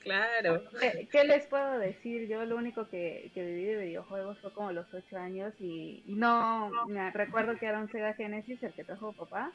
[0.00, 0.62] Claro.
[0.80, 2.26] ¿Qué, qué les puedo decir?
[2.26, 6.14] Yo lo único que, que viví de videojuegos fue como los 8 años y y
[6.16, 9.52] no me recuerdo que era un Sega Genesis el que trajo papá,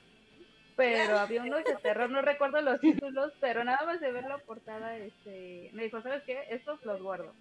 [0.81, 4.39] pero había uno de terror, no recuerdo los títulos, pero nada más de ver la
[4.39, 6.39] portada, este, me dijo, ¿sabes qué?
[6.49, 7.33] Estos los guardo.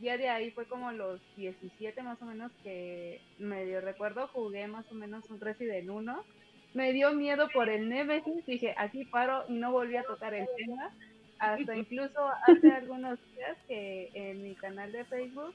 [0.00, 4.90] Ya de ahí fue como los 17 más o menos que medio recuerdo, jugué más
[4.90, 6.24] o menos un Resident 1.
[6.72, 10.46] Me dio miedo por el Nemesis, dije, aquí paro y no volví a tocar el
[10.56, 10.90] tema
[11.38, 15.54] hasta incluso hace algunos días que en mi canal de Facebook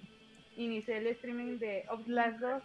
[0.58, 2.64] inicié el streaming de Outlast 2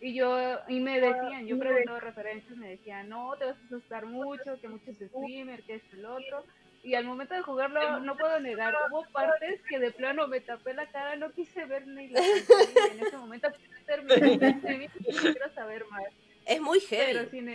[0.00, 4.06] y yo y me decían, yo preguntaba referencias, me decían, no, te vas a asustar
[4.06, 6.44] mucho, que muchos streamers, que esto lo otro.
[6.82, 10.74] y al momento de jugarlo no puedo negar, hubo partes que de plano me tapé
[10.74, 13.48] la cara, no quise ver ni la en ese momento
[13.86, 16.04] terminé el streaming y no quiero saber más.
[16.46, 17.30] Es muy Pero heavy.
[17.30, 17.48] sin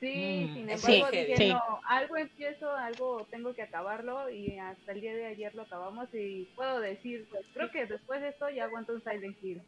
[0.00, 4.92] sí, Mm, sin embargo muy dije, no, algo empiezo, algo tengo que acabarlo y hasta
[4.92, 8.48] el día de ayer lo acabamos y puedo decir, pues creo que después de esto
[8.50, 9.62] ya aguanto un Silent Hill.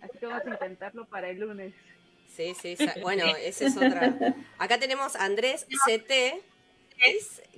[0.00, 1.72] Así que vamos a intentarlo para el lunes.
[2.34, 4.14] Sí, sí, bueno, esa es otra.
[4.58, 6.42] Acá tenemos a Andrés CT,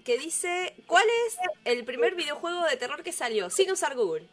[0.05, 3.49] que dice, ¿cuál es el primer videojuego de terror que salió?
[3.51, 4.27] Sin usar Google.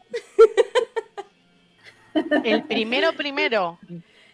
[2.44, 3.80] El primero, primero.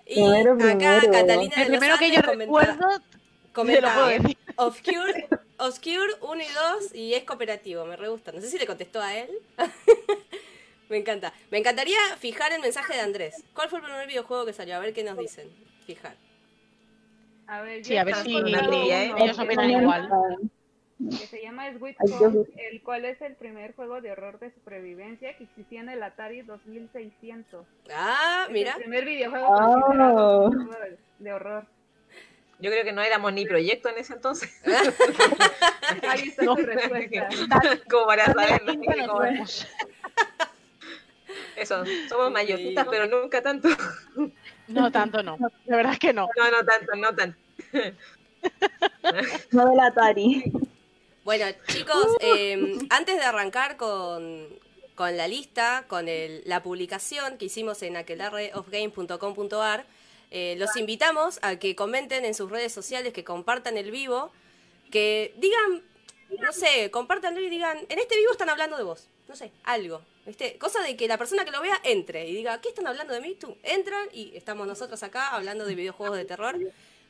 [0.05, 1.11] Y Primero, acá primero.
[1.11, 2.87] Catalina de El los primero que yo comenta- recuerdo,
[3.53, 4.37] te lo comenta, puedo decir.
[4.57, 6.45] Obscure, Obscure 1 y
[6.81, 8.31] 2 y es cooperativo, me re gusta.
[8.31, 9.29] No sé si le contestó a él.
[10.89, 11.33] me encanta.
[11.51, 13.43] Me encantaría fijar el mensaje de Andrés.
[13.53, 14.75] ¿Cuál fue el primer videojuego que salió?
[14.75, 15.49] A ver qué nos dicen.
[15.85, 16.15] Fijar.
[17.47, 19.11] A ver, Sí, yo a ver si trivia, ¿eh?
[19.13, 20.09] uno ellos opinan igual.
[21.09, 25.35] que se llama Sweet Home, el cual es el primer juego de horror de supervivencia
[25.35, 27.65] que existía en el Atari 2600.
[27.93, 28.73] Ah, Es mira.
[28.73, 31.65] El primer videojuego de- de horror.
[32.61, 34.49] Yo creo que no éramos ni proyecto en ese entonces.
[36.07, 36.55] Ahí está No.
[37.89, 38.73] Como para saberlo.
[39.07, 39.45] Como-.
[41.55, 43.69] Eso, somos mayorcitas, pero nunca tanto.
[44.67, 45.37] No, tanto no.
[45.65, 46.27] De verdad que no.
[46.37, 47.37] No, no tanto, no tanto.
[49.51, 50.51] No del Atari.
[51.23, 54.47] Bueno, chicos, eh, antes de arrancar con,
[54.95, 59.85] con la lista, con el- la publicación que hicimos en aquelarreofgame.com.ar,
[60.31, 64.31] eh, los invitamos a que comenten en sus redes sociales, que compartan el vivo,
[64.89, 65.83] que digan,
[66.39, 70.01] no sé, compártanlo y digan, en este vivo están hablando de vos, no sé, algo.
[70.25, 70.57] ¿viste?
[70.57, 73.21] Cosa de que la persona que lo vea entre y diga, ¿qué están hablando de
[73.21, 73.35] mí?
[73.35, 76.57] Tú, entran y estamos nosotros acá hablando de videojuegos de terror.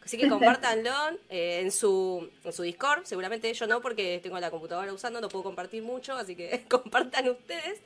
[0.04, 0.92] Así que compártanlo
[1.30, 3.06] eh, en, su, en su Discord.
[3.06, 7.30] Seguramente yo no, porque tengo la computadora usando, no puedo compartir mucho, así que compartan
[7.30, 7.80] ustedes.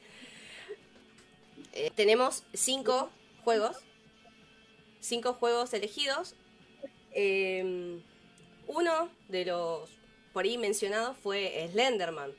[1.74, 3.10] Eh, tenemos cinco
[3.43, 3.78] juegos.
[5.06, 6.34] Cinco juegos elegidos.
[7.12, 8.00] Eh,
[8.68, 9.88] uno de los
[10.34, 12.32] por ahí mencionados fue Slenderman.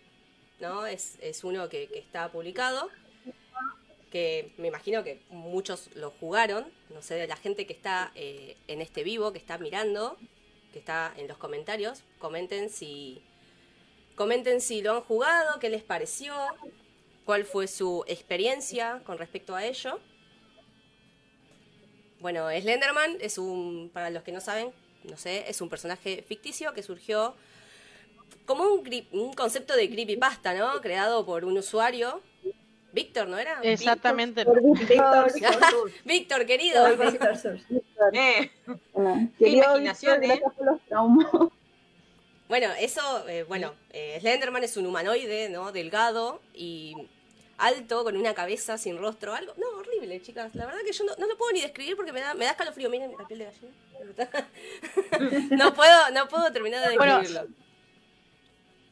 [0.58, 0.84] ¿no?
[0.84, 2.90] Es, es uno que, que está publicado.
[4.10, 6.66] Que me imagino que muchos lo jugaron.
[6.90, 10.16] No sé, de la gente que está eh, en este vivo, que está mirando,
[10.72, 12.02] que está en los comentarios.
[12.18, 13.22] Comenten si.
[14.16, 16.34] Comenten si lo han jugado, qué les pareció,
[17.24, 20.00] cuál fue su experiencia con respecto a ello.
[22.20, 24.70] Bueno, Slenderman es un, para los que no saben,
[25.04, 27.34] no sé, es un personaje ficticio que surgió
[28.44, 30.80] como un, un concepto de creepypasta, ¿no?
[30.80, 32.20] Creado por un usuario.
[32.92, 33.60] Víctor, ¿no era?
[33.62, 34.44] Exactamente.
[34.88, 35.32] Víctor,
[36.04, 36.86] Víctor, querido.
[38.12, 38.50] Eh,
[38.94, 40.64] Bueno, Qué querido imaginación, Víctor, ¿eh?
[40.64, 41.26] los traumas.
[42.48, 45.72] Bueno, eso, eh, bueno, eh, Slenderman es un humanoide, ¿no?
[45.72, 46.94] Delgado y
[47.58, 49.52] alto, con una cabeza sin rostro, algo.
[49.56, 50.54] No, horrible, chicas.
[50.54, 52.52] La verdad que yo no, no lo puedo ni describir porque me da, me da
[52.52, 52.90] escalofrío.
[52.90, 54.48] Miren la piel de gallina.
[55.56, 57.48] no puedo, no puedo terminar de Bueno, describirlo.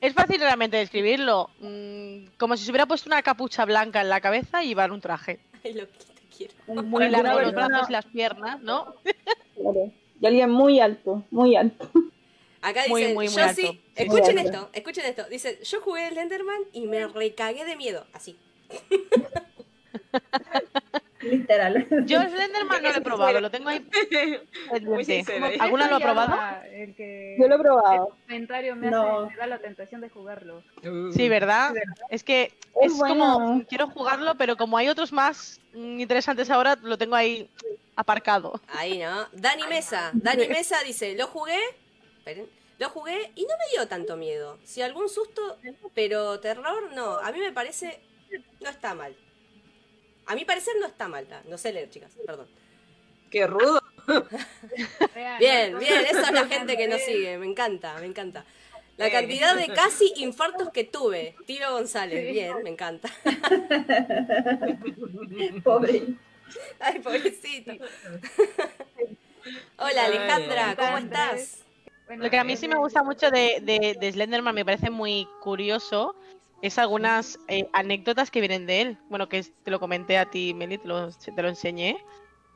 [0.00, 1.50] Es fácil realmente describirlo.
[1.60, 5.00] mm, como si se hubiera puesto una capucha blanca en la cabeza y llevar un
[5.00, 5.40] traje.
[5.64, 6.54] Ay, lo que te quiero.
[6.82, 8.94] Muy largo los brazos y las piernas, ¿no?
[9.54, 9.92] Claro.
[10.20, 11.90] Y alguien muy alto, muy alto.
[12.60, 13.60] Acá Muy, dice, muy, muy yo alto.
[13.60, 15.24] sí, escuchen muy esto, escuchen esto.
[15.28, 18.06] Dice, yo jugué Slenderman y me recagué de miedo.
[18.14, 18.38] Así.
[21.22, 21.86] Literal.
[22.04, 23.82] Yo Slenderman no lo he probado, lo tengo ahí
[24.82, 25.46] Muy sincero.
[25.46, 25.56] ¿eh?
[25.58, 26.30] ¿Alguna lo ha ¿Cómo se probado?
[26.36, 28.08] llama El que Yo lo he probado.
[28.18, 29.20] el comentario me, No.
[29.20, 30.62] hace, me da la tentación de jugarlo.
[31.14, 31.72] Sí, ¿verdad?
[32.10, 33.14] Es que Es es bueno.
[33.38, 37.48] como, quiero jugarlo, pero como hay otros más mm, interesantes ahora, lo tengo ahí
[37.96, 38.60] aparcado.
[38.68, 39.26] Ahí, ¿no?
[39.32, 40.10] Dani Mesa.
[40.12, 41.58] Dani Mesa dice, lo jugué.
[42.18, 42.46] Esperen.
[42.78, 44.58] Lo jugué y no me dio tanto miedo.
[44.64, 45.56] Si algún susto,
[45.94, 47.14] pero terror, no.
[47.16, 47.98] A mí me parece.
[48.64, 49.14] No está mal.
[50.26, 51.26] A mi parecer no está mal.
[51.48, 52.12] No sé leer, chicas.
[52.26, 52.48] Perdón.
[53.30, 53.80] Qué rudo.
[55.38, 56.04] Bien, bien.
[56.10, 57.38] Esa es la gente que nos sigue.
[57.38, 58.44] Me encanta, me encanta.
[58.96, 61.34] La cantidad de casi infartos que tuve.
[61.46, 62.32] Tiro González.
[62.32, 63.08] Bien, me encanta.
[65.64, 66.02] Pobre.
[66.78, 67.72] Ay, pobrecito.
[69.78, 70.76] Hola, Alejandra.
[70.76, 71.58] ¿Cómo estás?
[72.16, 75.26] Lo que a mí sí me gusta mucho de, de- de Slenderman, me parece muy
[75.40, 76.14] curioso,
[76.64, 78.98] es algunas eh, anécdotas que vienen de él.
[79.10, 82.02] Bueno, que te lo comenté a ti, Meli, te lo, te lo enseñé.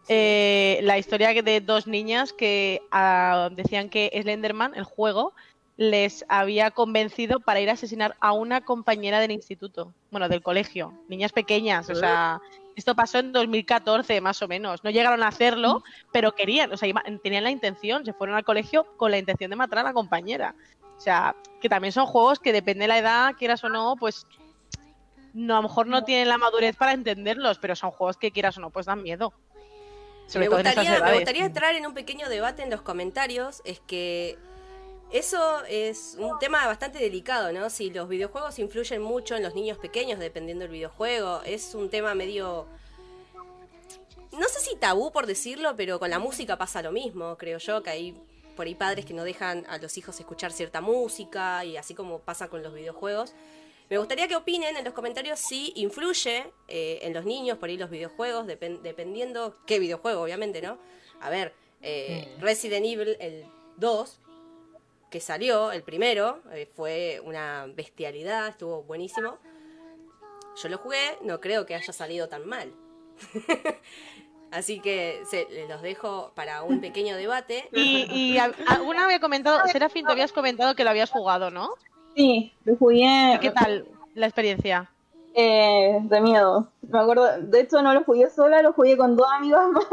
[0.08, 5.34] Eh, la historia de dos niñas que ah, decían que Slenderman, el juego,
[5.76, 10.94] les había convencido para ir a asesinar a una compañera del instituto, bueno, del colegio,
[11.08, 12.40] niñas pequeñas, o sea,
[12.74, 16.92] esto pasó en 2014 más o menos, no llegaron a hacerlo, pero querían, o sea,
[17.22, 20.56] tenían la intención, se fueron al colegio con la intención de matar a la compañera.
[20.98, 24.26] O sea, que también son juegos que depende de la edad, quieras o no, pues
[25.32, 28.58] no, a lo mejor no tienen la madurez para entenderlos, pero son juegos que quieras
[28.58, 29.32] o no, pues dan miedo.
[30.26, 33.62] Sobre me, gustaría, me gustaría entrar en un pequeño debate en los comentarios.
[33.64, 34.36] Es que
[35.10, 37.70] eso es un tema bastante delicado, ¿no?
[37.70, 41.42] Si los videojuegos influyen mucho en los niños pequeños, dependiendo del videojuego.
[41.44, 42.66] Es un tema medio.
[44.32, 47.82] No sé si tabú por decirlo, pero con la música pasa lo mismo, creo yo,
[47.82, 48.14] que hay
[48.58, 52.18] por ahí padres que no dejan a los hijos escuchar cierta música y así como
[52.18, 53.32] pasa con los videojuegos.
[53.88, 57.76] Me gustaría que opinen en los comentarios si influye eh, en los niños por ahí
[57.76, 60.76] los videojuegos, depen- dependiendo qué videojuego, obviamente, ¿no?
[61.20, 64.18] A ver, eh, Resident Evil, el 2,
[65.08, 69.38] que salió, el primero, eh, fue una bestialidad, estuvo buenísimo.
[70.60, 72.74] Yo lo jugué, no creo que haya salido tan mal.
[74.50, 77.68] Así que se, los dejo para un pequeño debate.
[77.72, 81.70] Y, y alguna había comentado, Serafín, te habías comentado que lo habías jugado, ¿no?
[82.16, 83.38] Sí, lo jugué.
[83.40, 84.90] ¿Qué tal la experiencia?
[85.34, 86.68] Eh, de miedo.
[86.82, 89.86] Me acuerdo, de hecho no lo jugué sola, lo jugué con dos amigas más.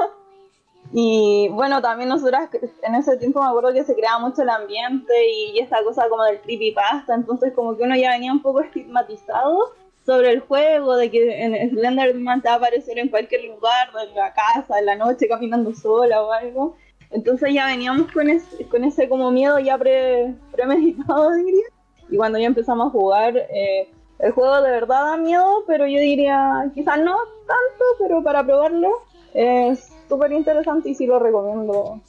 [0.94, 2.50] Y bueno, también nosotras
[2.84, 6.24] en ese tiempo me acuerdo que se creaba mucho el ambiente y esta cosa como
[6.24, 9.74] del creepypasta, entonces como que uno ya venía un poco estigmatizado
[10.06, 14.14] sobre el juego, de que en Slenderman te va a aparecer en cualquier lugar, de
[14.14, 16.76] la casa, en la noche, caminando sola o algo.
[17.12, 21.66] Entonces ya veníamos con ese, con ese como miedo ya pre, premeditado, diría.
[22.10, 23.90] Y cuando ya empezamos a jugar, eh,
[24.20, 27.16] el juego de verdad da miedo, pero yo diría, quizás no
[27.48, 28.90] tanto, pero para probarlo
[29.34, 32.00] es súper interesante y sí lo recomiendo.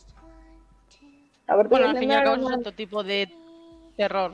[1.47, 3.29] Aparte Bueno, de al fin y al cabo es otro tipo de
[3.97, 4.33] terror.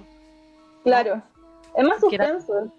[0.82, 1.22] Claro,
[1.76, 2.72] es más suspenso.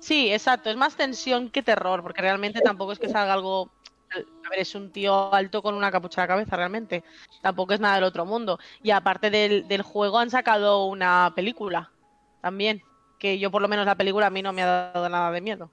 [0.00, 3.70] Sí, exacto, es más tensión que terror, porque realmente tampoco es que salga algo...
[4.12, 7.04] A ver, es un tío alto con una capucha a la cabeza, realmente.
[7.42, 8.58] Tampoco es nada del otro mundo.
[8.82, 11.92] Y aparte del, del juego han sacado una película
[12.40, 12.82] también,
[13.18, 15.40] que yo por lo menos la película a mí no me ha dado nada de
[15.40, 15.70] miedo.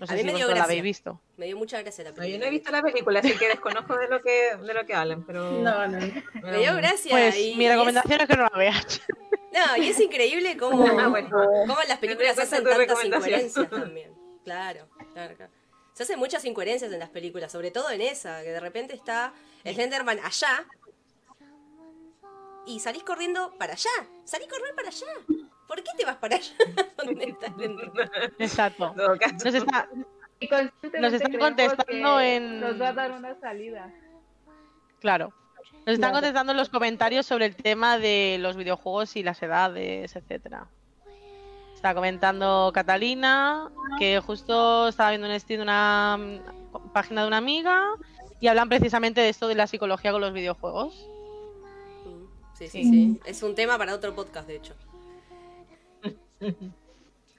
[0.00, 1.20] No A sé mí si me dio la habéis visto.
[1.36, 2.34] Me dio mucha gracia la No, película.
[2.38, 4.94] yo no he visto la película, así que desconozco de lo que, de lo que
[4.94, 5.50] hablan, pero...
[5.52, 5.98] No, no.
[6.42, 7.10] Me dio gracia.
[7.10, 9.02] Pues y- mi es- recomendación es que no la veas.
[9.52, 11.28] No, y es increíble cómo, Ah, bueno.
[11.30, 14.14] cómo las películas hacen en tantas incoherencias también.
[14.44, 15.52] Claro, claro, claro.
[15.92, 19.34] Se hacen muchas incoherencias en las películas, sobre todo en esa, que de repente está
[19.64, 20.66] Slenderman allá
[22.66, 23.90] y salís corriendo para allá.
[24.24, 25.06] Salís corriendo para allá.
[25.70, 26.52] ¿Por qué te vas para allá?
[26.98, 27.54] ¿Dónde está?
[28.40, 28.92] Exacto.
[28.96, 29.88] Nos está,
[30.40, 33.88] están contestando en- Nos va a dar una salida.
[34.98, 35.32] Claro.
[35.86, 40.16] Nos están contestando en los comentarios sobre el tema de los videojuegos y las edades,
[40.16, 40.66] etcétera.
[41.72, 47.36] Está comentando Catalina que justo estaba viendo un stream de una mm, página de una
[47.36, 47.90] amiga
[48.40, 51.06] y hablan precisamente de esto de la psicología con los videojuegos.
[52.54, 53.20] Sí, sí, sí.
[53.24, 54.74] Es un tema para otro podcast, de hecho.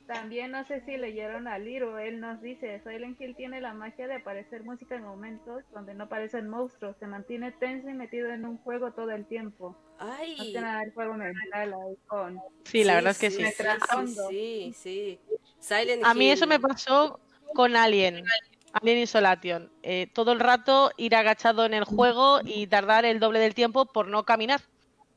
[0.07, 4.07] También no sé si leyeron a Liro, él nos dice, Silent Hill tiene la magia
[4.07, 8.45] de aparecer música en momentos donde no aparecen monstruos, se mantiene tenso y metido en
[8.45, 9.77] un juego todo el tiempo.
[9.99, 10.35] No Ay.
[10.35, 12.41] tiene nada el juego mental ahí con...
[12.65, 13.45] Sí, la verdad es que sí.
[13.45, 15.19] Sí, sí, sí, sí.
[15.59, 16.33] Silent A mí Hill.
[16.33, 17.19] eso me pasó
[17.53, 18.25] con Alien,
[18.73, 19.71] Alien Isolation.
[19.81, 23.85] Eh, todo el rato ir agachado en el juego y tardar el doble del tiempo
[23.85, 24.59] por no caminar,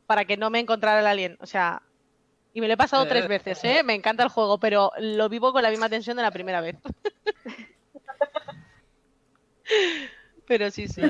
[0.07, 1.37] para que no me encontrara el alien.
[1.41, 1.83] O sea,
[2.55, 3.83] y me lo he pasado tres veces, ¿eh?
[3.83, 6.77] Me encanta el juego, pero lo vivo con la misma tensión de la primera vez.
[10.47, 11.03] pero sí, sí.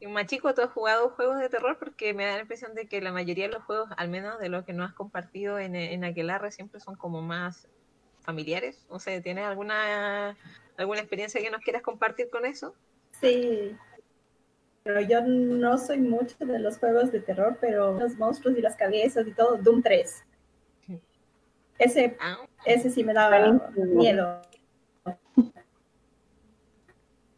[0.00, 1.78] Y Machico, ¿tú has jugado juegos de terror?
[1.78, 4.48] Porque me da la impresión de que la mayoría de los juegos, al menos de
[4.48, 7.68] los que no has compartido en, en Aquelarre, siempre son como más
[8.22, 8.86] familiares.
[8.88, 10.34] O sea, ¿tienes alguna,
[10.78, 12.74] alguna experiencia que nos quieras compartir con eso?
[13.20, 13.76] Sí.
[14.84, 18.76] Pero yo no soy mucho de los juegos de terror, pero los monstruos y las
[18.76, 20.24] cabezas y todo, Doom 3.
[21.78, 23.84] Ese, Ah, ese sí me daba Buenísimo.
[24.00, 24.42] miedo.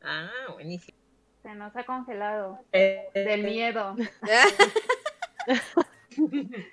[0.02, 0.98] ah buenísimo.
[1.42, 3.94] Se nos ha congelado Eh, del miedo.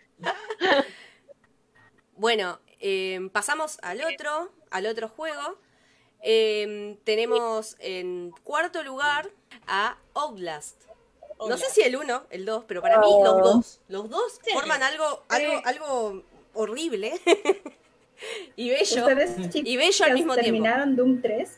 [2.15, 5.57] Bueno, eh, pasamos al otro, al otro juego.
[6.21, 9.31] Eh, tenemos en cuarto lugar
[9.71, 10.75] a Outlast.
[11.39, 13.79] No sé si el 1, el 2, pero para mí los dos.
[13.87, 17.13] Los dos forman algo, algo, algo horrible
[18.55, 19.07] y bello.
[19.53, 20.43] Y bello al mismo tiempo.
[20.43, 21.57] terminaron Doom 3.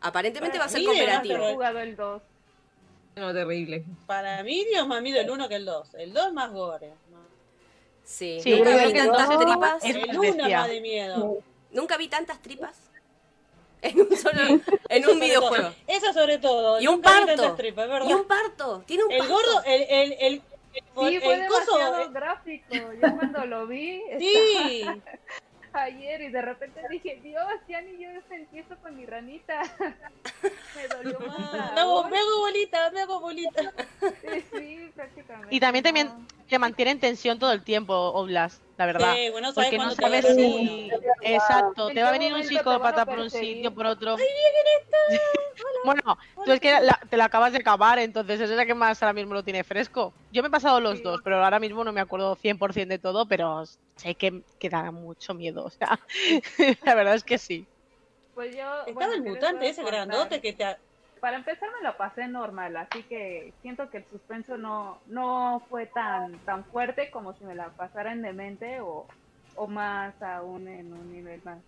[0.00, 1.44] Aparentemente va a ser Para cooperativo.
[1.44, 2.22] He jugado el 2.
[3.16, 3.84] No, terrible.
[4.06, 5.94] Para mí, Dios más miedo el 1 que el 2.
[5.94, 6.90] El 2 más gore.
[8.04, 9.84] Sí, Sí, nunca vi tantas tripas.
[9.84, 10.58] El más 1 es bestia.
[10.58, 11.38] más de miedo.
[11.70, 12.81] Nunca vi tantas tripas
[13.82, 15.64] En un solo, en Eso un sobre videojuego.
[15.64, 15.74] todo.
[15.88, 16.80] Eso sobre todo.
[16.80, 17.56] Y un parto.
[17.56, 18.08] verdad.
[18.08, 18.82] Y un parto.
[18.86, 19.34] Tiene un El parto.
[19.34, 20.42] gordo, el, el, el, el,
[20.74, 22.74] Sí, fue el coso, demasiado eh, gráfico.
[22.74, 24.84] Yo cuando lo vi Sí,
[25.74, 29.62] ayer y de repente dije, Dios, ya ni yo sentí eso con mi ranita.
[30.76, 31.72] me dolió más.
[31.74, 33.72] me hago, me hago bolita, me hago bolita.
[34.00, 35.54] Sí, sí, prácticamente.
[35.54, 36.10] Y también, también
[36.48, 39.14] te mantiene en tensión todo el tiempo, Oblast, la verdad.
[39.14, 40.90] Sí, bueno, sabes Porque no te sabes si...
[41.24, 44.16] Exacto, ¿En te va a venir un psicópata por un sitio, por otro.
[45.84, 49.02] bueno, tú es que la- te la acabas de acabar, entonces es la que más
[49.02, 50.14] ahora mismo lo tiene fresco.
[50.30, 51.04] Yo me he pasado los Sí.
[51.04, 53.64] dos, pero ahora mismo no me acuerdo 100% de todo, pero
[53.96, 55.64] sé que, que da mucho miedo.
[55.64, 56.00] O sea,
[56.84, 57.68] la verdad es que sí.
[58.34, 58.62] Pues yo.
[58.86, 60.76] Estaba bueno, el ¿qué les mutante ese grandote que te...
[61.22, 65.86] Para empezar me lo pasé normal, así que siento que el suspenso no, no fue
[65.86, 69.06] tan, tan fuerte como si me la pasara en demente o,
[69.54, 71.58] o más aún en un nivel más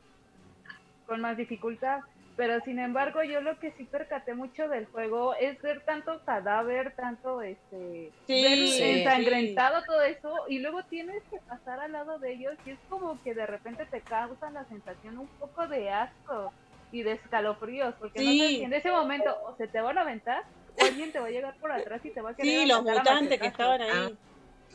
[1.06, 2.00] con más dificultad.
[2.36, 6.92] Pero sin embargo, yo lo que sí percaté mucho del juego es ver tanto cadáver,
[6.96, 8.82] tanto este Sí, ver sí.
[8.82, 13.22] ensangrentado todo eso, y luego tienes que pasar al lado de ellos, y es como
[13.22, 16.52] que de repente te causa la sensación un poco de asco
[16.94, 18.38] y de escalofríos, porque no Sí.
[18.38, 20.42] sabes si en ese momento o se te van a aventar
[20.76, 22.82] o alguien te va a llegar por atrás y te va a querer Sí, los
[22.84, 24.18] mutantes que estaban ahí.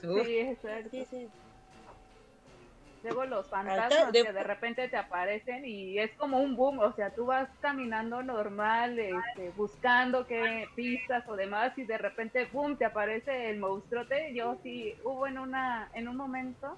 [0.03, 0.89] Uf, Sí, exacto.
[0.91, 1.29] Sí, sí.
[3.03, 6.93] Luego los fantasmas de- que de repente te aparecen y es como un boom, o
[6.93, 12.77] sea, tú vas caminando normal, este, buscando qué pistas o demás y de repente boom
[12.77, 14.33] te aparece el monstruote.
[14.33, 16.77] Yo sí hubo en una en un momento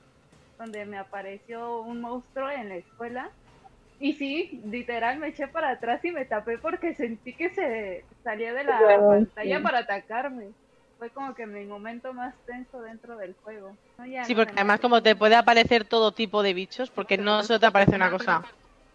[0.59, 3.31] donde me apareció un monstruo en la escuela
[4.01, 8.53] y sí, literal me eché para atrás y me tapé porque sentí que se salía
[8.53, 9.63] de la Bueno, pantalla sí.
[9.63, 10.49] para atacarme.
[10.97, 13.75] Fue como que mi momento más tenso dentro del juego.
[13.97, 16.89] No, ya Sí, no porque me además como te puede aparecer todo tipo de bichos,
[16.89, 18.43] porque no solo te aparece una cosa.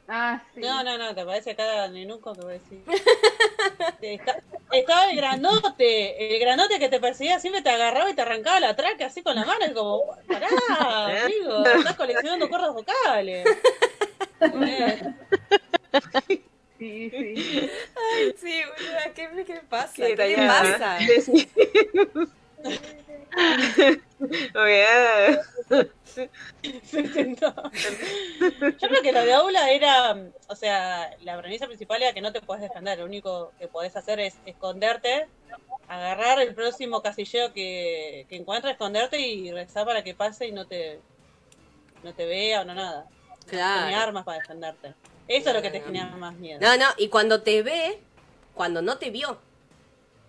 [0.08, 0.60] Ah, sí.
[0.60, 2.84] No, no, no, te parece cada nenuco que voy a decir.
[4.00, 4.36] Está-
[4.70, 8.76] estaba el granote, el granote que te perseguía siempre te agarraba y te arrancaba la
[8.76, 10.46] traca así con la mano, y como, pará,
[11.24, 13.46] amigo, estás coleccionando cuerdas vocales.
[16.78, 17.70] Sí, sí.
[18.36, 19.94] Sí, boluda, ¿qué, qué pasa?
[19.96, 20.98] qué ¿Qué, le pasa?
[27.42, 27.70] Ah.
[28.80, 30.16] Yo creo que lo de aula era,
[30.48, 33.94] o sea, la premisa principal era que no te puedes defender, lo único que podés
[33.96, 35.26] hacer es esconderte,
[35.88, 40.66] agarrar el próximo casillero que, que encuentres, esconderte y rezar para que pase y no
[40.66, 41.00] te,
[42.02, 43.06] no te vea o no nada.
[43.46, 43.96] Claro.
[43.96, 44.94] armas para defenderte.
[45.28, 46.60] Eso es lo que te genera más miedo.
[46.60, 48.00] No, no, y cuando te ve,
[48.54, 49.38] cuando no te vio,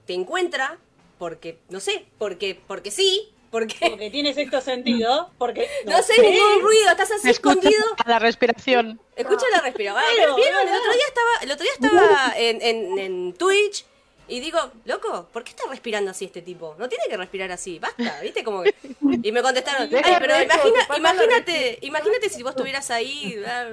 [0.06, 0.77] te encuentra
[1.19, 6.62] porque, no sé, porque, porque sí, porque Porque tiene sexto sentido, porque no sé ningún
[6.62, 7.86] ruido, estás así Escucha escondido.
[8.06, 8.99] la respiración.
[9.15, 10.03] Escucha la respiración.
[10.19, 13.86] El otro día estaba, el otro día estaba en, en, en Twitch
[14.27, 16.75] y digo, loco, ¿por qué está respirando así este tipo?
[16.77, 18.43] No tiene que respirar así, basta, ¿viste?
[18.43, 18.73] Como que...
[19.23, 23.65] Y me contestaron, ay, pero eso, imagina, imagínate, imagínate si vos estuvieras ahí, ah,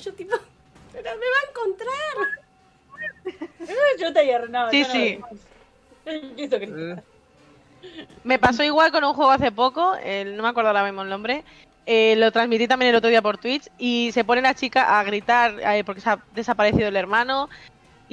[0.00, 0.36] yo tipo,
[0.92, 2.42] pero me va a encontrar.
[3.98, 5.18] Yo te no, Sí, sí.
[6.04, 7.02] gritar.
[8.24, 11.08] Me pasó igual con un juego hace poco, el- no me acuerdo ahora mismo el
[11.08, 11.42] nombre.
[11.84, 15.02] eh, lo transmití también el otro día por Twitch y se pone la chica a
[15.02, 17.48] gritar eh, porque se ha desaparecido el hermano.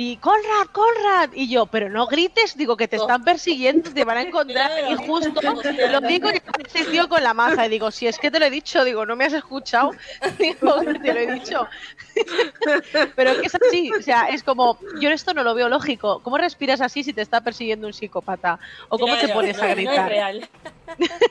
[0.02, 1.32] Y Conrad, Conrad.
[1.34, 4.72] Y yo, pero no grites, digo que te están persiguiendo, te van a encontrar.
[4.90, 7.66] Y justo lo digo el tío con la maza.
[7.66, 9.92] Y digo, si es que te lo he dicho, digo, no me has escuchado.
[10.40, 11.68] Digo, que te lo he dicho.
[13.18, 16.22] Pero es que es así, o sea, es como, yo esto no lo veo lógico.
[16.24, 18.58] ¿Cómo respiras así si te está persiguiendo un psicópata?
[18.88, 20.10] ¿O cómo te pones no, a No es gritar?
[20.10, 20.50] real.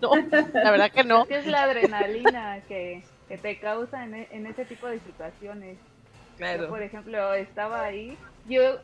[0.00, 0.12] No,
[0.54, 1.26] la verdad que no.
[1.28, 5.78] Es que la adrenalina que, que te causa en, en ese tipo de situaciones.
[6.50, 8.78] Yo, por ejemplo, estaba ahí, yo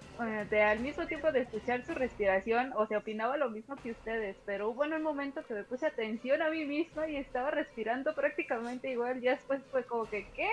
[0.51, 4.43] de- al mismo tiempo de escuchar su respiración, o sea, opinaba lo mismo que ustedes,
[4.45, 8.15] pero hubo en un momento que me puse atención a mí misma y estaba respirando
[8.15, 10.49] prácticamente igual, ya después fue como que, ¿qué?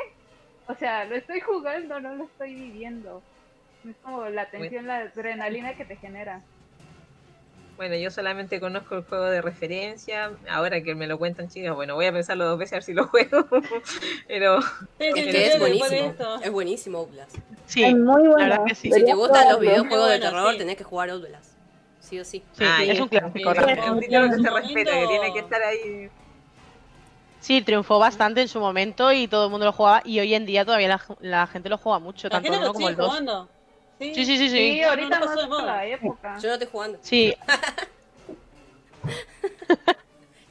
[0.68, 3.28] O sea, lo estoy jugando, no lo estoy viviendo.
[3.84, 6.48] Es como la tensión, la adrenalina que te genera.
[7.80, 10.32] Bueno, yo solamente conozco el juego de referencia.
[10.50, 12.94] Ahora que me lo cuentan chicas, bueno, voy a pensarlo dos veces a ver si
[12.94, 13.48] lo juego.
[14.28, 14.68] Pero Sí,
[15.00, 16.14] sí, Es sí, que sí, es buenísimo,
[16.44, 17.38] es buenísimo Outlast.
[17.68, 18.36] Sí, es muy la bueno.
[18.50, 18.92] verdad que sí.
[18.92, 20.58] Si te gustan los videojuegos de terror, sí.
[20.58, 21.54] tenés que jugar Outlast.
[22.02, 22.44] Sí o sí.
[22.52, 23.04] sí, Ah, es ya.
[23.04, 23.54] un clásico.
[23.54, 26.10] Sí, es un título que se respeta, que tiene que estar ahí.
[27.40, 30.46] Sí, triunfó bastante en su momento y todo el mundo lo jugaba y hoy en
[30.46, 33.08] día todavía la, la gente lo juega mucho, La tanto el uno como el 2.
[33.08, 33.50] jugando.
[34.00, 36.38] Sí, Sí, sí, sí, Sí, no, ahorita no más pasó de la época.
[36.42, 37.00] Yo no estoy jugando.
[37.02, 37.36] Sí,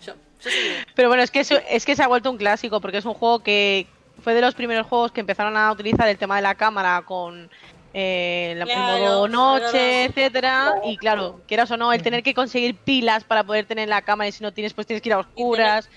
[0.05, 2.81] Yo, yo soy pero bueno, es que, es, es que se ha vuelto un clásico
[2.81, 3.87] porque es un juego que
[4.23, 7.51] fue de los primeros juegos que empezaron a utilizar el tema de la cámara con
[7.95, 10.05] eh, la- el Claro, modo noche, verdad.
[10.11, 10.75] etcétera.
[10.85, 14.29] Y claro, quieras o no, el tener que conseguir pilas para poder tener la cámara
[14.29, 15.89] y si no tienes, pues tienes que ir a oscuras,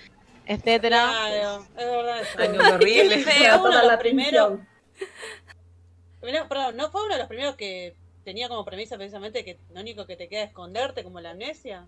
[0.46, 1.12] etcétera.
[1.12, 2.38] Claro, es verdad eso.
[2.38, 3.62] Qué Fue feo.
[3.62, 4.60] Toda la primeros,
[6.22, 9.82] primero- perdón, no fue uno de los primeros que tenía como premisa precisamente que lo
[9.82, 11.86] único que te queda es esconderte, como la amnesia.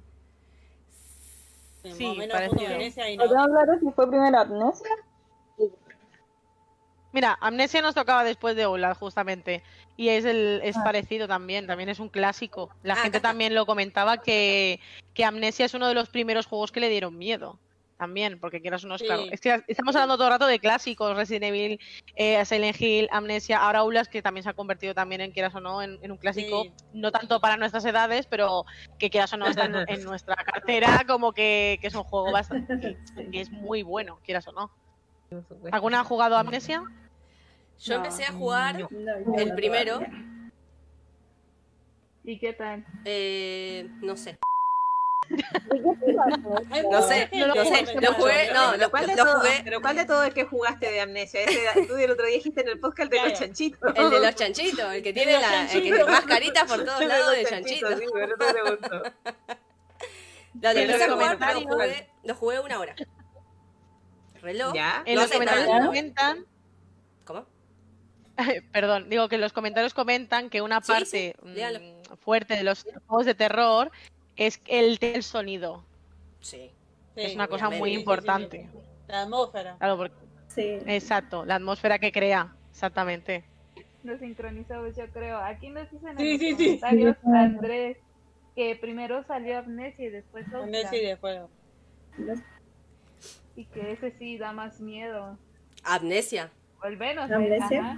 [1.83, 2.05] Sí,
[2.73, 3.45] amnesia y ¿No no.
[3.45, 4.89] claro si fue primero Amnesia?
[7.11, 9.61] Mira, Amnesia nos tocaba después de Outlast, justamente.
[9.97, 12.71] Y es el es parecido también, también es un clásico.
[12.81, 14.79] La Ah, gente también lo comentaba que,
[15.13, 17.59] que Amnesia es uno de los primeros juegos que le dieron miedo.
[17.97, 19.05] También, porque quieras unos Sí.
[19.07, 19.23] claro.
[19.31, 21.79] Es que estamos hablando todo el rato de clásicos, Resident Evil,
[22.15, 25.59] eh, Silent Hill, Amnesia, ahora Outlast, que también se ha convertido también en, quieras o
[25.59, 26.73] no, en, en un clásico, Sí.
[26.93, 28.65] no tanto para nuestras edades, pero
[28.97, 32.31] que quieras o no está en, en nuestra cartera, como que, que es un juego
[32.31, 32.97] bastante,
[33.31, 34.71] que es muy bueno, quieras o no.
[35.71, 36.83] ¿Alguna ha jugado Amnesia?
[37.79, 38.03] Yo No.
[38.03, 40.01] empecé a jugar No, el primero.
[42.23, 42.85] ¿Y qué tal?
[43.05, 44.37] eh, no sé.
[46.91, 49.81] No sé, no sé, jugué, lo jugué, no, lo, ¿cuál de lo todo, jugué, pero
[49.81, 51.41] ¿cuál de todo el que jugaste de Amnesia?
[51.41, 53.79] Ese tú el otro día dijiste en el podcast de los chanchitos.
[53.95, 57.31] el de los chanchitos, el que tiene la, el que tiene mascaritas por todos lados
[57.31, 58.11] de chanchitos, chanchito.
[58.11, 59.03] sí, pero no te gustó.
[60.53, 62.95] Lo jugué, lo jugué una hora.
[64.41, 64.73] Reloj.
[64.73, 65.03] ¿Ya?
[65.05, 66.45] En los comentarios comentan,
[67.23, 67.47] ¿Cómo?
[68.71, 72.83] perdón, digo que en los comentarios comentan que una parte sí, mm, fuerte de los
[73.05, 73.91] juegos de terror
[74.35, 75.83] es el, el sonido.
[76.39, 76.71] Sí.
[77.15, 77.99] Sí, es una cosa muy Sí, sí, sí.
[77.99, 78.69] importante.
[79.07, 79.75] La atmósfera.
[79.77, 80.15] Claro, porque-
[80.47, 80.77] Sí.
[80.85, 83.43] exacto, la atmósfera que crea, exactamente.
[84.03, 85.37] Nos sincronizamos, yo creo.
[85.39, 86.65] Aquí nos dicen Sí, en sí, los sí.
[86.79, 87.97] comentarios, Andrés,
[88.55, 91.39] que primero salió Amnesia y después Amnesia y después.
[93.55, 95.37] y que ese sí da más miedo.
[95.83, 96.51] Amnesia.
[96.81, 97.97] O al menos, ¿Amnesia?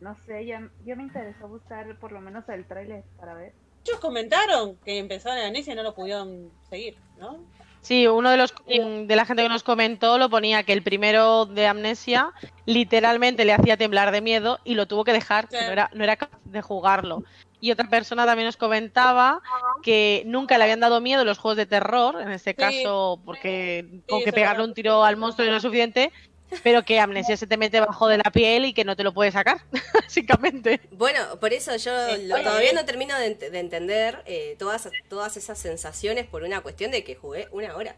[0.00, 3.52] no sé, ya, ya me interesó buscar por lo menos el tráiler para ver.
[3.80, 7.38] Muchos comentaron que empezaron en Amnesia y no lo pudieron seguir, ¿no?
[7.82, 10.82] Sí, uno de los mm, de la gente que nos comentó lo ponía que el
[10.82, 12.30] primero de Amnesia
[12.66, 16.04] literalmente le hacía temblar de miedo y lo tuvo que dejar, que no era, no
[16.04, 17.24] era capaz de jugarlo.
[17.58, 19.40] Y otra persona también nos comentaba
[19.82, 22.56] que nunca le habían dado miedo los juegos de terror, en este Sí.
[22.56, 26.12] caso porque con eso que pegarle un tiro al monstruo no es suficiente,
[26.62, 29.12] pero que Amnesia se te mete bajo de la piel y que no te lo
[29.14, 29.62] puedes sacar,
[29.94, 30.80] básicamente.
[30.92, 32.74] Bueno, por eso yo lo- todavía eh.
[32.74, 37.04] no termino de, ent- de entender eh, todas, todas esas sensaciones por una cuestión de
[37.04, 37.96] que jugué una hora.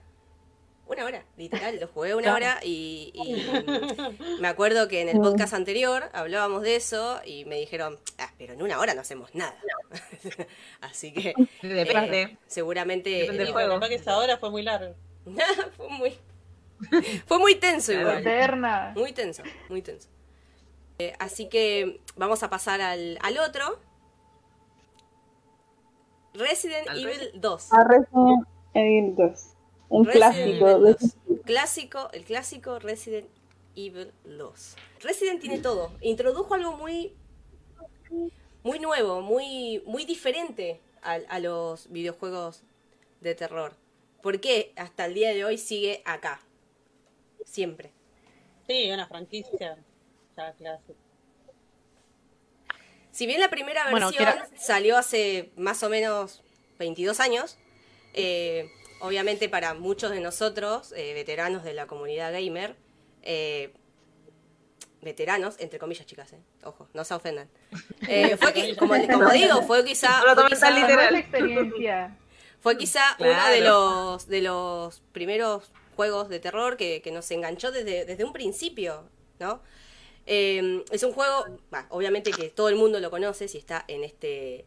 [0.85, 2.37] Una hora, literal, lo jugué una Claro.
[2.37, 7.57] hora y, y me acuerdo que en el podcast anterior hablábamos de eso y me
[7.57, 9.57] dijeron, ah, pero en una hora no hacemos nada.
[10.81, 12.23] Así que Depende.
[12.23, 13.81] eh, seguramente Depende del juego.
[13.81, 14.93] que esa hora fue muy larga.
[15.77, 16.19] fue muy
[17.27, 18.19] fue muy tenso igual.
[18.19, 18.93] Eterna.
[18.97, 20.09] Muy tenso, muy tenso.
[20.99, 23.79] Eh, así que vamos a pasar al, al otro.
[26.35, 27.73] Resident Al Evil Resi- 2.
[27.73, 29.41] A Resident Evil 2.
[29.91, 30.69] Un Resident clásico.
[30.69, 31.43] Evil de- 2.
[31.45, 33.29] Clásico, el clásico Resident
[33.77, 34.77] Evil 2.
[35.01, 35.93] Resident tiene todo.
[36.01, 37.15] Introdujo algo muy
[38.63, 42.63] muy nuevo, muy muy diferente a, a los videojuegos
[43.21, 43.75] de terror.
[44.23, 46.41] ¿Por qué hasta el día de hoy sigue acá?
[47.45, 47.93] Siempre.
[48.67, 49.77] Sí, una franquicia.
[50.37, 50.99] Ya clásica.
[53.11, 56.43] Si bien la primera Bueno, versión salió hace más o menos
[56.79, 57.59] 22 años,
[58.15, 58.71] eh,
[59.01, 62.75] obviamente para muchos de nosotros, eh, veteranos de la comunidad gamer,
[63.23, 63.75] eh,
[65.03, 67.51] veteranos, entre comillas, chicas, eh, ojo, no se ofendan.
[68.09, 72.17] Eh, fue qui- como, como digo, fue quizá, fue quizá, literal.
[72.61, 75.71] Fue quizá uno de los, de los primeros
[76.03, 79.05] juegos de terror que, que nos enganchó desde, desde un principio,
[79.39, 79.63] ¿no?
[80.27, 84.03] Eh, es un juego, bah, obviamente que todo el mundo lo conoce si está en
[84.03, 84.65] este,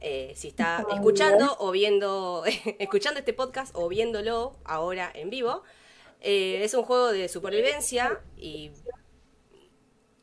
[0.00, 2.42] eh, si está escuchando o viendo,
[2.80, 5.62] escuchando este podcast o viéndolo ahora en vivo.
[6.20, 8.72] Eh, es un juego de supervivencia y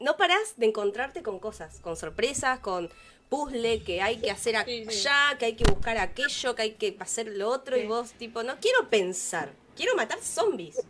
[0.01, 2.89] no parás de encontrarte con cosas, con sorpresas, con
[3.29, 5.37] puzzle que hay que hacer allá, sí.
[5.39, 8.57] que hay que buscar aquello, que hay que hacer lo otro y vos tipo, no
[8.59, 10.81] quiero pensar, quiero matar zombies.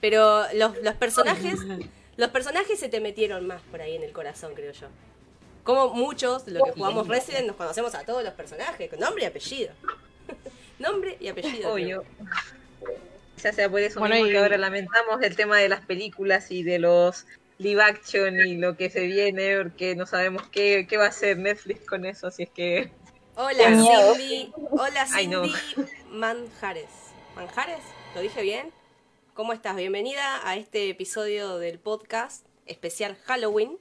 [0.00, 1.54] Pero los, los personajes,
[2.16, 4.88] los personajes se te metieron más por ahí en el corazón, creo yo.
[5.62, 9.26] Como muchos, los que jugamos Resident, nos conocemos a todos los personajes, con nombre y
[9.26, 9.72] apellido.
[10.80, 11.72] nombre y apellido.
[11.74, 12.00] creo.
[12.00, 12.04] Obvio.
[13.42, 16.50] Ya sea por eso Bueno, mismo y- que ahora lamentamos el tema de las películas
[16.50, 17.26] y de los
[17.58, 21.38] live action y lo que se viene, porque no sabemos qué, qué va a hacer
[21.38, 22.90] Netflix con eso, así es que
[23.36, 23.64] Hola.
[23.64, 25.44] Cindy, hola Ay, no.
[25.44, 25.58] Cindy
[26.10, 26.88] Manjares.
[27.36, 27.80] ¿Manjares?
[28.14, 28.72] ¿Lo dije bien?
[29.40, 29.74] ¿cómo estás?
[29.74, 33.78] Bienvenida a este episodio del podcast especial Halloween.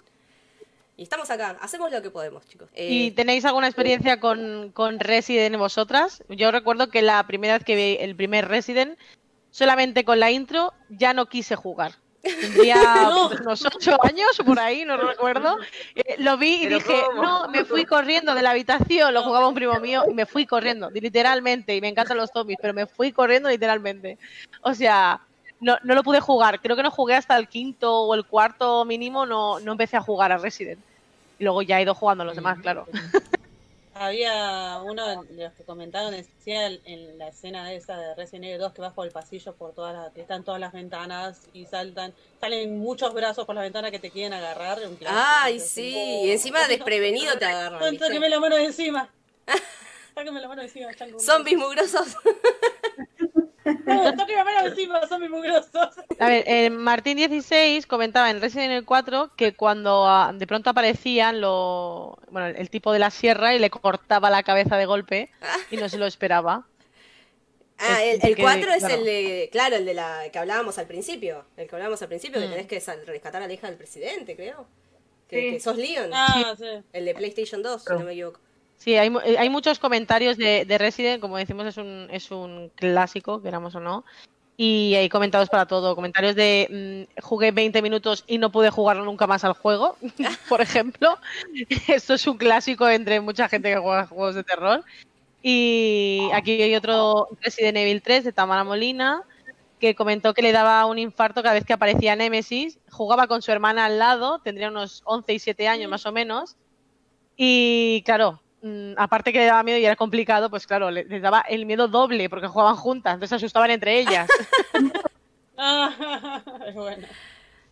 [0.95, 2.69] Y estamos acá, hacemos lo que podemos, chicos.
[2.75, 6.23] Eh, ¿Y tenéis alguna experiencia con, con Resident vosotras?
[6.30, 8.97] Yo recuerdo que la primera vez que vi el primer Resident,
[9.51, 11.95] solamente con la intro, ya no quise jugar.
[12.22, 13.09] Tendría
[13.41, 15.57] unos ocho años por ahí, no recuerdo.
[15.95, 17.24] Eh, lo vi y ¿Pero dije, cómo?
[17.24, 20.45] no, me fui corriendo de la habitación, lo jugaba un primo mío, y me fui
[20.45, 24.17] corriendo, literalmente, y me encantan los zombies, pero me fui corriendo literalmente.
[24.61, 25.22] O sea,
[25.61, 28.86] no, no lo pude jugar, creo que no jugué hasta el quinto o el cuarto
[28.86, 30.80] mínimo, no, no empecé a jugar a Resident.
[31.39, 32.86] Y luego ya he ido jugando a los demás, claro.
[34.02, 38.72] Había uno de los que comentaron, decía en la escena esa de Resident Evil 2
[38.72, 42.14] que vas por el pasillo por todas las, que están todas las ventanas y saltan,
[42.39, 44.80] salen muchos brazos por las ventanas que te quieren agarrar.
[44.88, 48.00] un Ay, sí, y encima desprevenido te agarran.
[48.00, 49.10] Sáqueme la mano de encima.
[50.16, 50.91] Sáqueme la mano de encima.
[51.20, 52.16] Zombies mugrosos.
[55.30, 55.89] Mugrosos.
[56.20, 60.70] A ver, eh, Martín 16 comentaba en Resident Evil 4 que cuando ah, de pronto
[60.70, 65.32] aparecían lo, bueno, el tipo de la sierra y le cortaba la cabeza de golpe
[65.72, 66.65] y no se lo esperaba.
[67.78, 68.95] Ah, el, el que- 4 es claro.
[68.95, 71.45] el de, claro, el de la que hablábamos al principio.
[71.55, 72.51] El que hablábamos al principio, que Mm.
[72.51, 74.67] tenés que rescatar a la hija del presidente, creo.
[75.30, 75.51] Que, Sí.
[75.51, 76.09] que sos Leon.
[76.13, 76.65] Ah, sí.
[76.91, 78.39] El de PlayStation 2, si no me equivoco.
[78.80, 82.71] Sí, hay, eh, hay muchos comentarios de, de Resident, como decimos, es un, es un
[82.75, 84.05] clásico, queramos o no.
[84.57, 85.95] Y hay comentarios para todo.
[85.95, 89.97] Comentarios de mm, jugué 20 minutos y no pude jugarlo nunca más al juego,
[90.49, 91.17] por ejemplo.
[91.88, 94.84] Esto es un clásico entre mucha gente que juega juegos de terror.
[95.41, 99.23] Y aquí hay otro Resident Evil 3 de Tamara Molina
[99.80, 102.80] que comentó que le daba un infarto cada vez que aparecía Nemesis.
[102.89, 106.57] Jugaba con su hermana al lado, tendría unos 11 y 7 años más o menos.
[107.38, 108.49] Y claro, mm,
[108.97, 111.88] aparte que le daba miedo y era complicado, pues claro, le, le daba el miedo
[111.88, 114.28] doble porque jugaban juntas, entonces se asustaban entre ellas.
[114.74, 114.84] Es
[116.76, 117.07] bueno.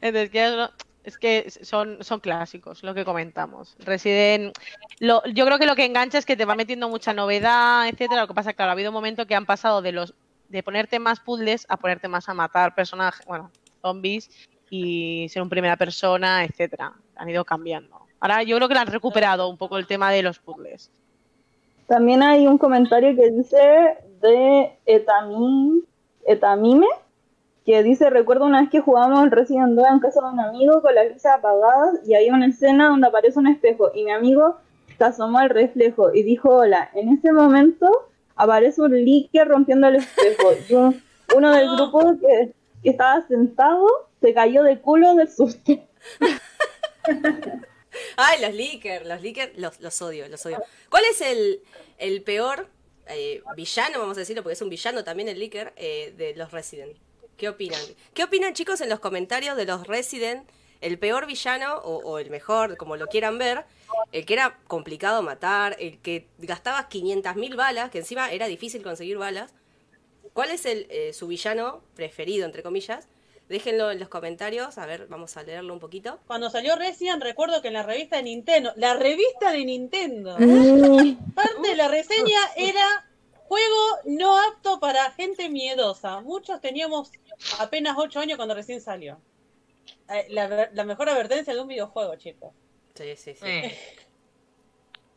[0.02, 0.70] Entonces, es,
[1.04, 3.76] es que son, son clásicos, lo que comentamos.
[3.80, 4.58] Resident,
[5.00, 8.22] lo, yo creo que lo que engancha es que te va metiendo mucha novedad, etcétera.
[8.22, 10.14] Lo que pasa, claro, ha habido un momento que han pasado de los
[10.50, 14.30] de ponerte más puzzles a ponerte más a matar personajes, bueno, zombies
[14.70, 16.94] y ser un primera persona, etcétera.
[17.16, 18.07] Han ido cambiando.
[18.20, 20.92] Ahora yo creo que lo han recuperado un poco el tema de los puzzles.
[21.88, 23.58] También hay un comentario que dice
[24.22, 25.84] de Etami,
[26.26, 26.88] Etamime,
[27.66, 30.82] que dice, recuerdo una vez que jugábamos el Resident 2 en casa de un amigo
[30.82, 34.58] con las luces apagadas y había una escena donde aparece un espejo y mi amigo
[34.98, 36.90] se asomó al reflejo y dijo hola.
[36.94, 37.88] En ese momento
[38.36, 41.02] aparece un líquido rompiendo el espejo y un-
[41.36, 42.54] uno del grupo que,
[42.84, 43.86] que estaba sentado
[44.22, 45.74] se cayó de culo del susto.
[48.16, 50.62] Ay, los leakers, los leakers, los, los odio, los odio.
[50.90, 51.62] ¿Cuál es el,
[51.98, 52.70] el peor
[53.08, 56.52] eh, villano, vamos a decirlo, porque es un villano también el leaker, eh, de los
[56.52, 56.98] Resident?
[57.38, 57.82] ¿Qué opinan?
[58.14, 60.50] ¿Qué opinan, chicos, en los comentarios de los Resident?
[60.82, 63.66] El peor villano, o, o el mejor, como lo quieran ver,
[64.12, 69.18] el que era complicado matar, el que gastaba 500.000 balas, que encima era difícil conseguir
[69.18, 69.54] balas.
[70.34, 73.08] ¿Cuál es el, eh, su villano preferido, entre comillas?
[73.50, 76.20] Déjenlo en los comentarios, a ver, vamos a leerlo un poquito.
[76.28, 81.34] Cuando salió Resident, recuerdo que en la revista de Nintendo, la revista de Nintendo, Mm,
[81.34, 83.06] parte de la reseña era
[83.48, 86.20] juego no apto para gente miedosa.
[86.20, 87.12] Muchos teníamos
[87.60, 89.18] apenas 8 años cuando recién salió.
[90.10, 92.52] Eh, La, la mejor advertencia de un videojuego, chicos.
[92.96, 93.46] Sí, sí, sí.
[93.48, 93.78] Eh,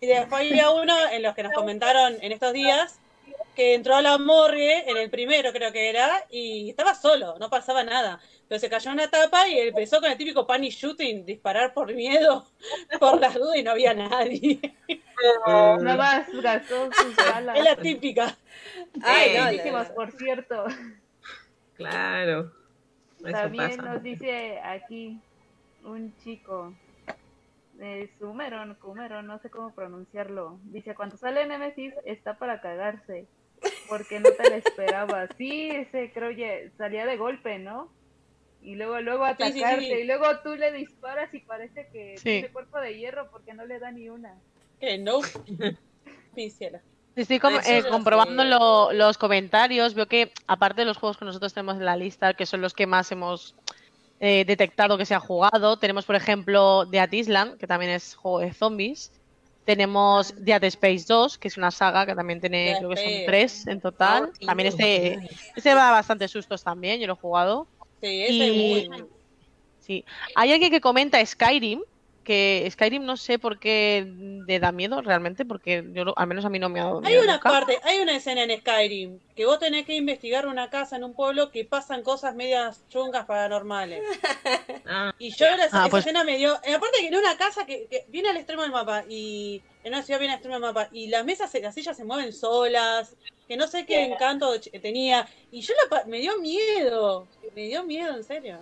[0.03, 3.00] Y después había uno en los que nos comentaron en estos días
[3.55, 7.51] que entró a la morgue en el primero, creo que era, y estaba solo, no
[7.51, 8.21] pasaba nada.
[8.49, 11.93] Pero se cayó en una tapa y empezó con el típico panic shooting, disparar por
[11.95, 12.47] miedo,
[13.01, 14.61] por las dudas y no había nadie.
[15.47, 17.59] No más gastó sus balas.
[17.59, 18.37] Es la típica.
[19.03, 20.65] Ay, Eh, no, Buenísimas, por cierto.
[21.77, 22.53] claro.
[23.19, 23.83] Eso También pasa.
[23.83, 25.19] nos dice aquí
[25.85, 26.73] un chico
[27.75, 30.59] de Sumeron, Cumeron, no sé cómo pronunciarlo.
[30.65, 33.27] Dice, cuando sale Nemesis está para cagarse,
[33.89, 35.31] porque no te lo esperabas.
[35.37, 37.93] Sí, ese creo que salía de golpe, ¿no?
[38.63, 39.59] Y luego, luego Sí, sí, sí.
[39.63, 42.25] atacarte, y luego tú le disparas y parece que Sí.
[42.25, 44.35] tiene cuerpo de hierro porque no le da ni una.
[44.79, 45.21] Que no.
[46.35, 46.81] Pinciela.
[47.17, 49.95] Estoy com- eh, comprobando lo- los comentarios.
[49.95, 52.73] Veo que, aparte de los juegos que nosotros tenemos en la lista, que son los
[52.75, 53.55] que más hemos
[54.21, 58.41] eh, detectado que se ha jugado, tenemos, por ejemplo, Dead Island, que también es juego
[58.41, 59.13] de zombies.
[59.71, 63.13] Tenemos Dead Space 2, que es una saga que también tiene, Dead creo que son
[63.25, 64.33] tres en total.
[64.43, 67.69] Oh, También este, este va a bastantes sustos también, yo lo he jugado.
[68.01, 69.05] Sí, ese Y- es muy.
[69.79, 70.05] Sí.
[70.35, 71.83] Hay alguien que comenta Skyrim,
[72.25, 74.07] que Skyrim no sé por qué
[74.47, 76.99] le da miedo realmente, porque yo lo- al menos a mí no me ha dado
[76.99, 77.51] Hay miedo una nunca.
[77.51, 81.15] parte, hay una escena en Skyrim que vos tenés que investigar una casa en un
[81.15, 84.03] pueblo que pasan cosas medias chungas paranormales.
[84.93, 86.55] Ah, Y yo esa, Ah, esa pues- escena me dio.
[86.65, 89.93] eh, Aparte que en una casa que, que viene al extremo del mapa y en
[89.93, 92.33] una ciudad viene al extremo del mapa y las mesas, se- las sillas se mueven
[92.33, 93.15] solas,
[93.47, 95.29] que no sé qué encanto ch- tenía.
[95.53, 98.59] Y yo la pa- me dio miedo, me dio miedo en serio.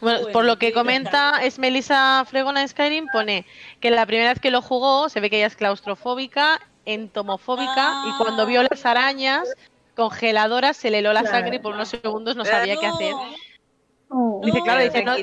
[0.00, 3.44] Bueno, por lo que comenta es Melissa Fregona de Skyrim, pone
[3.80, 8.12] que la primera vez que lo jugó se ve que ella es claustrofóbica, entomofóbica y
[8.22, 9.48] cuando vio las arañas
[9.94, 11.36] congeladoras se le heló la Claro.
[11.36, 13.14] sangre y por unos segundos no sabía qué hacer.
[14.08, 14.40] Oh.
[14.44, 15.14] Dice, claro, dice, no,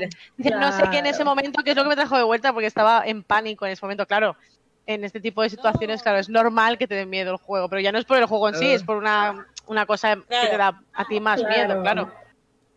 [0.72, 3.04] sé qué en ese momento, qué es lo que me trajo de vuelta, porque estaba
[3.06, 4.06] en pánico en ese momento.
[4.06, 4.38] Claro,
[4.86, 6.04] en este tipo de situaciones, No.
[6.04, 8.26] claro, es normal que te dé miedo el juego, pero ya no es por el
[8.26, 8.76] juego en sí, Ah.
[8.76, 11.56] es por una, una cosa que te da a ti más Claro.
[11.56, 12.12] miedo, claro.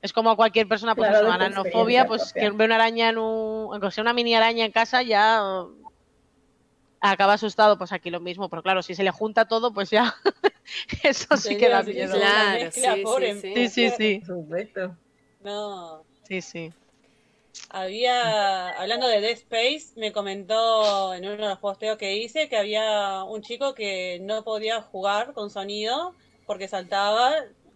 [0.02, 2.42] Es como cualquier persona, pues Claro, ananofobia, experiencia pues propia.
[2.50, 5.42] que ve una araña en un, aunque sea una mini araña en casa, ya
[7.00, 10.14] acaba asustado, pues aquí lo mismo, pero claro, si se le junta todo, pues ya,
[11.02, 12.14] eso sí que da Sí, miedo.
[12.14, 13.34] sí, Claro, mezcla, sí, pobre.
[13.34, 14.96] sí, Sí, sí, sí, Por supuesto.
[15.40, 16.04] No.
[16.28, 16.72] sí, sí.
[17.70, 22.56] Había, hablando de Dead Space, me comentó en uno de los posteos que hice que
[22.56, 26.14] había un chico que no podía jugar con sonido
[26.46, 27.32] porque saltaba,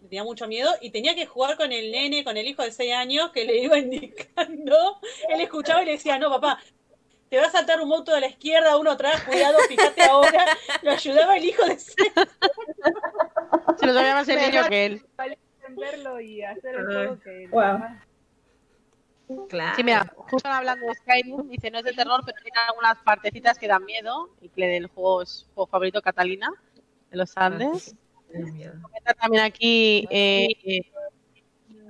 [0.08, 2.92] tenía mucho miedo y tenía que jugar con el nene, con el hijo de 6
[2.94, 5.00] años que le iba indicando.
[5.28, 6.58] Él escuchaba y le decía, no, papá,
[7.28, 10.46] te va a saltar un moto de la izquierda, uno atrás, cuidado, fíjate ahora.
[10.82, 12.12] Lo ayudaba el hijo de 6
[13.78, 15.06] Se lo sabía más el niño que él.
[15.16, 17.78] Vale entenderlo y hacer el juego que Wow.
[19.48, 19.74] Claro.
[19.74, 23.58] Sí, mira, justo hablando de Skyrim, dice no es de terror, pero tiene algunas partecitas
[23.58, 24.28] que dan miedo.
[24.40, 26.52] Y que el juego es juego favorito, Catalina,
[27.10, 27.96] de los Andes.
[28.34, 28.70] Qué.
[28.82, 30.82] Comenta también aquí eh,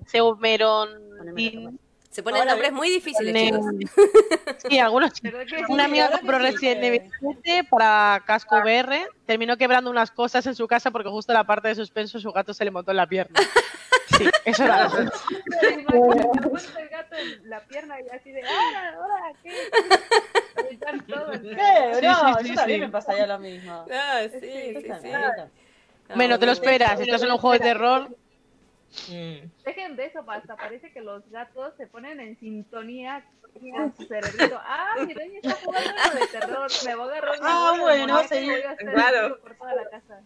[0.06, 0.88] Seumeron
[2.10, 3.66] Se ponen nombres muy difíciles, Ne- chicos.
[4.68, 5.12] Sí, algunos.
[5.68, 6.52] Una amiga ¿verdad que compró sí?
[6.52, 7.10] Resident Evil
[7.42, 11.68] 7 para casco VR, terminó quebrando unas cosas en su casa porque justo la parte
[11.68, 13.40] de suspenso su gato se le montó en la pierna.
[14.18, 14.86] Sí, eso era.
[14.86, 15.84] El
[16.88, 19.32] gato en la pierna y así de, ¡ahora, ahora!
[19.42, 19.50] ¿Qué?
[20.54, 21.94] ¿Qué?
[22.00, 22.86] Sí, no, sí, yo sí, también sí.
[22.86, 23.86] me pasaría lo mismo.
[23.90, 25.08] Ah, sí, Sí, sí,
[26.14, 26.52] Menos te lo bueno.
[26.52, 28.08] esperas, estás en un juego de terror.
[29.08, 29.48] Mm.
[29.64, 30.56] Dejen de eso, basta.
[30.56, 34.60] Parece que los gatos se ponen en sintonía con su cerebrito.
[34.62, 36.70] Ah, mi dueño está jugando algo de terror.
[36.86, 39.20] Me voy a agarrar Ah, bola bueno, sí, voy a hacer claro.
[39.28, 40.20] ruido por toda la casa.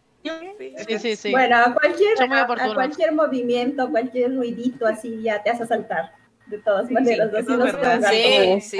[0.58, 1.30] Sí, sí, sí.
[1.30, 6.12] Bueno, a cualquier, a, a cualquier movimiento, cualquier ruidito así ya te hace saltar.
[6.46, 8.10] De todas maneras, sí, así es verdad.
[8.10, 8.78] Sí, sí.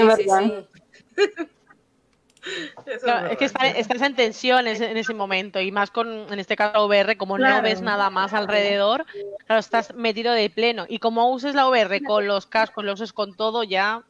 [2.87, 3.45] Eso Claro, es es que
[3.81, 7.17] estás en tensión en ese, en ese momento y más con, en este caso, VR,
[7.17, 9.05] como no ves nada más alrededor,
[9.47, 10.87] claro, estás metido de pleno.
[10.89, 14.03] Y como uses la VR con los cascos, lo uses con todo, ya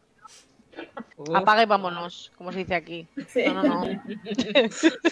[1.16, 1.34] Uf.
[1.34, 3.06] apaga y vámonos, como se dice aquí.
[3.28, 3.44] Sí.
[3.46, 3.84] No, no, no.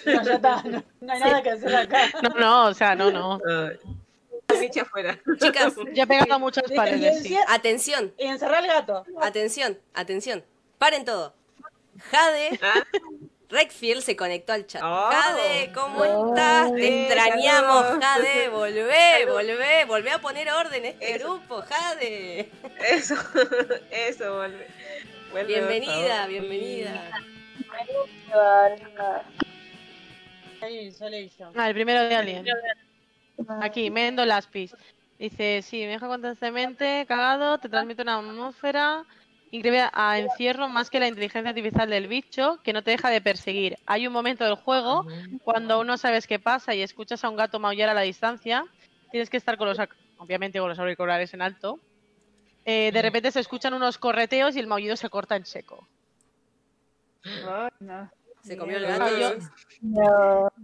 [0.07, 2.03] No, ya está, no, no hay nada que hacer acá.
[2.23, 3.41] No, no, o sea, no, no.
[4.81, 5.19] Afuera.
[5.41, 7.37] Chicas, Ya he pegado a muchas paredes, sí.
[7.49, 9.05] atención, Y encerrar al gato.
[9.21, 10.45] atención, atención.
[10.79, 11.35] Paren todo.
[12.11, 12.83] Jade Ah,
[13.49, 14.83] Redfield se conectó al chat.
[14.85, 15.09] Oh.
[15.11, 16.29] Jade, ¿cómo Oh.
[16.35, 16.73] estás?
[16.75, 18.05] Te Eh, extrañamos, saludos.
[18.05, 18.49] Jade.
[18.49, 21.35] Volvé, volvé, volvé a poner orden en este Eso.
[21.39, 22.51] grupo, Jade.
[22.91, 23.15] Eso,
[23.91, 24.67] eso, vuelve.
[25.31, 27.11] Vuelve, Bienvenida, bienvenida.
[31.55, 32.47] Ah, el primero de Alien.
[33.63, 34.75] Aquí, Mendo Laspis.
[35.19, 39.05] Dice, sí, me deja constantemente cagado, te transmite una atmósfera
[39.51, 43.21] increíble a encierro más que la inteligencia artificial del bicho que no te deja de
[43.21, 43.77] perseguir.
[43.87, 45.07] Hay un momento del juego
[45.45, 48.65] cuando aún no sabes qué pasa y escuchas a un gato maullar a la distancia,
[49.11, 49.79] tienes que estar con los,
[50.19, 51.79] obviamente con los auriculares en alto.
[52.65, 55.87] Eh, de repente se escuchan unos correteos y el maullido se corta en seco.
[57.81, 58.11] No.
[58.43, 59.17] Se comió el gato.
[59.19, 59.51] yo- decís.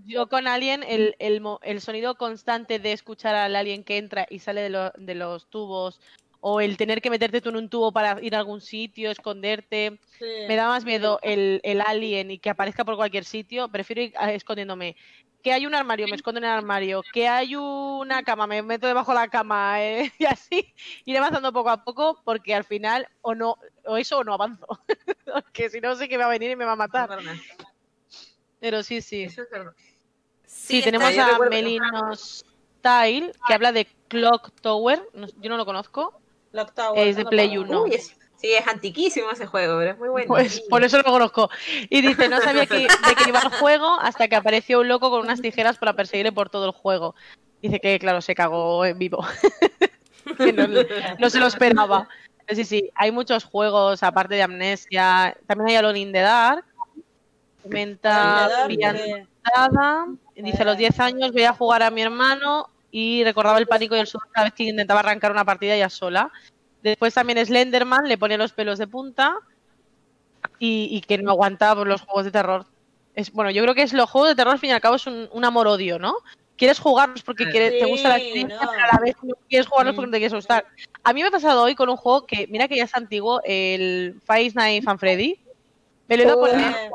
[0.06, 4.26] Yo con Alien, el, el, mo- el sonido constante de escuchar al alien que entra
[4.30, 6.00] y sale de, lo- de los tubos,
[6.44, 10.00] o el tener que meterte tú en un tubo para ir a algún sitio, esconderte,
[10.18, 10.24] Sí.
[10.48, 14.12] me da más miedo el, el alien y que aparezca por cualquier sitio, prefiero ir
[14.18, 14.96] a- escondiéndome.
[15.40, 17.02] Que hay un armario, me escondo en el armario.
[17.12, 20.72] Que hay una cama, me meto debajo de la cama eh, y así
[21.04, 24.66] iré avanzando poco a poco porque al final o no o eso o no avanzo.
[25.32, 27.08] porque si no sé que va a venir y me va a matar.
[28.60, 29.24] Pero sí, sí.
[29.24, 29.72] Eso es verdad.
[30.46, 32.44] Sí, tenemos a Melinos
[32.78, 35.02] Style, que habla de Clock Tower.
[35.40, 36.20] yo no lo conozco.
[36.74, 37.62] Tower, Es de Play puedo.
[37.62, 37.82] 1.
[37.84, 40.26] Uy, es- sí, es antiquísimo ese juego, pero es muy bueno.
[40.28, 40.64] Pues Sí.
[40.68, 41.50] por eso lo conozco.
[41.88, 45.10] Y dice, no sabía que, de qué iba el juego hasta que apareció un loco
[45.10, 47.14] con unas tijeras para perseguirle por todo el juego.
[47.62, 49.24] Dice que, claro, se cagó en vivo.
[50.38, 50.66] que no,
[51.18, 52.08] no se lo esperaba.
[52.48, 55.36] Sí, sí, hay muchos juegos, aparte de Amnesia.
[55.46, 56.64] También hay Alone in the Dark.
[57.64, 60.06] Dark, Villanada.
[60.34, 63.96] Dice, a los 10 años voy a jugar a mi hermano y recordaba el pánico
[63.96, 66.30] y el sudor cada vez que intentaba arrancar una partida ya sola.
[66.82, 69.34] Después también Slenderman, le ponía los pelos de punta
[70.58, 72.66] y, y que no aguantaba por los juegos de terror.
[73.14, 74.96] Es, bueno, yo creo que es los juegos de terror, al fin y al cabo,
[74.96, 76.14] es un, un amor-odio, ¿no?
[76.56, 78.70] Quieres jugarlos porque quieres- te gusta la experiencia, no.
[78.70, 80.66] pero a la vez no quieres jugarlos porque no te quieres gustar.
[81.02, 83.40] A mí me ha pasado hoy con un juego que, mira que ya es antiguo,
[83.44, 85.38] el Five Nights at Freddy.
[86.16, 86.90] Me lo he ido a poner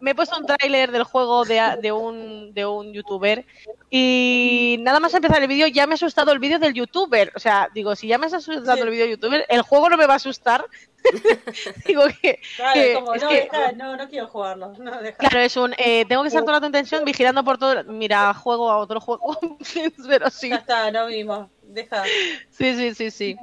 [0.00, 3.44] me he puesto un tráiler del juego de, de un, de un youtuber
[3.90, 7.30] y nada más empezar el vídeo ya me ha asustado el vídeo del youtuber.
[7.36, 8.80] O sea, digo, si ya me está asustando Sí.
[8.80, 10.64] el vídeo del youtuber, el juego no me va a asustar.
[11.86, 14.72] digo que, Claro, que- como, es no, que- deja, no, no quiero jugarlo.
[14.78, 15.18] No, deja.
[15.18, 15.74] claro, es un...
[15.76, 17.84] eh, tengo que estar todo el rato en tensión vigilando por todo...
[17.84, 19.38] Mira, juego a otro juego.
[20.08, 21.48] Pero sí, Ya está, no vimos.
[21.62, 22.04] Deja.
[22.50, 23.36] sí, sí, sí, sí.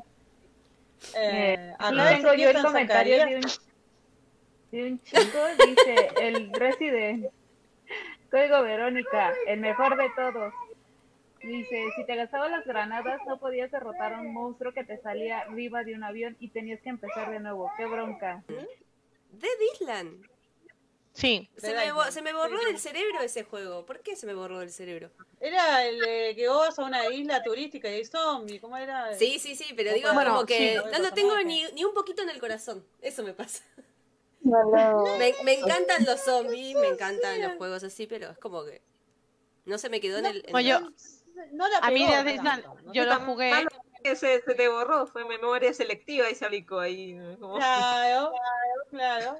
[1.16, 3.30] Eh, Eh, tengo yo el comentario Zacarías.
[3.30, 3.67] de un,
[4.78, 7.28] de un chico, dice, el Resident,
[8.32, 10.54] Código Verónica, el mejor de todos.
[11.42, 15.40] Dice, si te gastabas las granadas no podías derrotar a un monstruo que te salía
[15.40, 17.72] arriba de un avión y tenías que empezar de nuevo.
[17.78, 18.44] ¡Qué bronca!
[19.32, 20.26] Dead Island.
[21.14, 22.12] Sí, Se me, bo- Island.
[22.12, 23.86] se me borró del cerebro ese juego.
[23.86, 25.10] ¿Por qué se me borró del cerebro?
[25.40, 28.60] Era el eh, que vos a una isla turística y hay zombies.
[28.62, 29.14] ¿Cómo era?
[29.16, 31.84] Sí, sí, sí, pero digo Bueno, como sí, que no, no lo tengo ni, ni
[31.86, 32.86] un poquito en el corazón.
[33.02, 33.64] Eso me pasa.
[35.20, 38.82] Me, me encantan los zombies, me encantan los juegos así, pero es como que
[39.66, 40.46] no se me quedó en el...
[40.48, 40.54] en
[41.52, 42.94] No la a mí Island, tanto, ¿no?
[42.94, 43.66] yo lo jugué...
[44.04, 47.18] se, se te borró, fue memoria selectiva y se aplicó ahí.
[47.40, 48.32] Claro,
[48.90, 49.38] claro.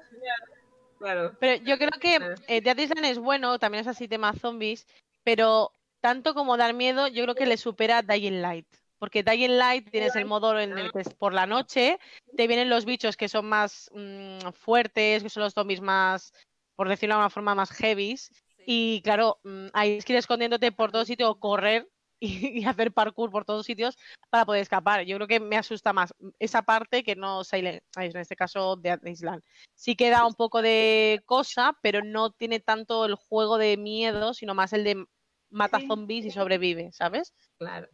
[0.98, 1.36] Claro.
[1.38, 2.34] Pero yo creo que Claro.
[2.48, 4.86] eh, Dead Island es bueno, también es así tema zombies,
[5.22, 8.66] pero tanto como dar miedo, yo creo que le supera Dying Light.
[8.98, 11.98] Porque Dying Light tienes el modo en el que es por la noche,
[12.36, 16.32] te vienen los bichos que son más mm, fuertes, que son los zombies más,
[16.76, 18.30] por decirlo de alguna forma, más heavies.
[18.66, 21.88] Y claro, mm, ahí es que ir escondiéndote por todo sitio, o correr
[22.20, 23.96] y, y hacer parkour por todos sitios
[24.30, 25.04] para poder escapar.
[25.04, 29.00] Yo creo que me asusta más esa parte que no Silent, en este caso Dead
[29.04, 29.42] Island
[29.78, 34.34] sí que da un poco de cosa, pero no tiene tanto el juego de miedo,
[34.34, 35.06] sino más el de
[35.50, 37.32] mata zombies y sobrevive, ¿sabes?
[37.58, 37.88] Claro.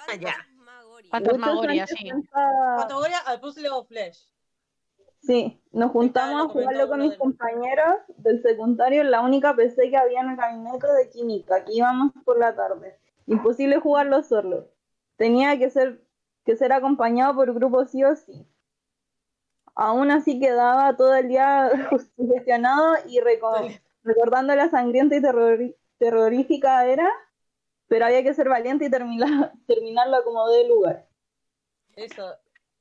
[0.00, 0.06] Ah.
[0.06, 1.10] Fantasmagoria.
[1.10, 2.10] Fantasmagoria, sí.
[2.78, 4.26] Categoría al Puzzle of Flesh.
[5.22, 9.96] Sí, nos juntamos a jugarlo con mis compañeros del secundario en la única PC que
[9.96, 12.98] había en el gabinete de química, que íbamos por la tarde.
[13.26, 14.70] Imposible jugarlo solo.
[15.16, 16.02] Tenía que ser,
[16.46, 18.46] que ser acompañado por grupo sí o sí.
[19.74, 21.70] Aún así quedaba todo el día
[22.16, 25.22] sugestionado y reco- recordando la sangrienta y
[25.98, 27.10] terrorífica era,
[27.90, 31.08] pero había que ser valiente y terminar, terminarlo como de lugar.
[31.96, 32.24] Eso,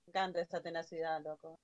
[0.05, 1.59] me encanta esa tenacidad, loco.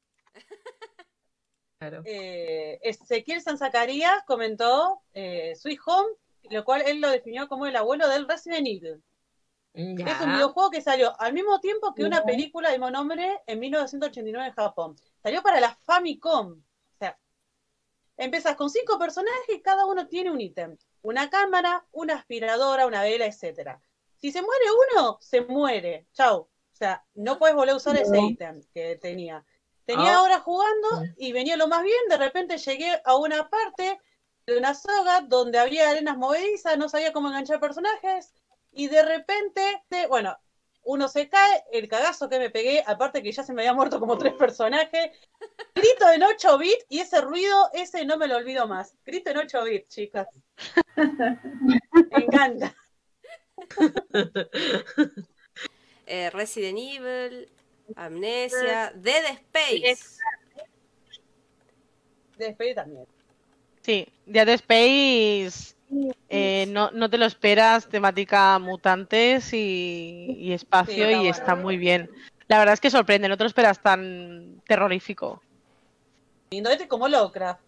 [1.77, 2.01] Claro.
[2.05, 6.09] Eh, Ezequiel San Zacarías comentó eh, Sweet Home,
[6.49, 9.03] lo cual él lo definió como el abuelo del Resident Evil.
[9.75, 10.13] Ya.
[10.13, 13.59] Es un videojuego que salió al mismo tiempo que una película de mismo nombre en
[13.59, 14.95] 1989 en Japón.
[15.21, 16.53] Salió para la Famicom.
[16.53, 17.19] O sea,
[18.17, 20.77] empiezas con cinco personajes y cada uno tiene un ítem.
[21.05, 23.79] Una cámara, una aspiradora, una vela, etcétera.
[24.17, 26.07] Si se muere uno, se muere.
[26.13, 26.37] Chau.
[26.39, 29.45] O sea, no puedes volver a usar ese ítem que tenía.
[29.85, 30.23] Tenía Ah.
[30.23, 32.07] horas jugando y venía lo más bien.
[32.09, 33.99] De repente llegué a una parte
[34.47, 38.33] de una soga donde había arenas movedizas, no sabía cómo enganchar personajes.
[38.71, 40.35] Y de repente, te- bueno,
[40.83, 43.99] uno se cae, el cagazo que me pegué, aparte que ya se me había muerto
[43.99, 45.11] como tres personajes.
[45.75, 48.95] Grito en 8 bits y ese ruido, ese no me lo olvido más.
[49.05, 50.27] Grito en 8 bits, chicas.
[50.95, 52.75] Me encanta.
[56.07, 57.49] Eh, Resident Evil,
[57.95, 60.19] Amnesia, Dead Space.
[62.37, 63.07] Despedir también.
[63.81, 65.75] Sí, Dead Space
[66.29, 71.31] eh, no, no te lo esperas, temática mutantes y, y espacio Sí, está y bueno.
[71.31, 72.09] está muy bien.
[72.47, 75.41] La verdad es que sorprende, no te lo esperas tan terrorífico.
[76.51, 77.61] Lindo, este es como Lovecraft.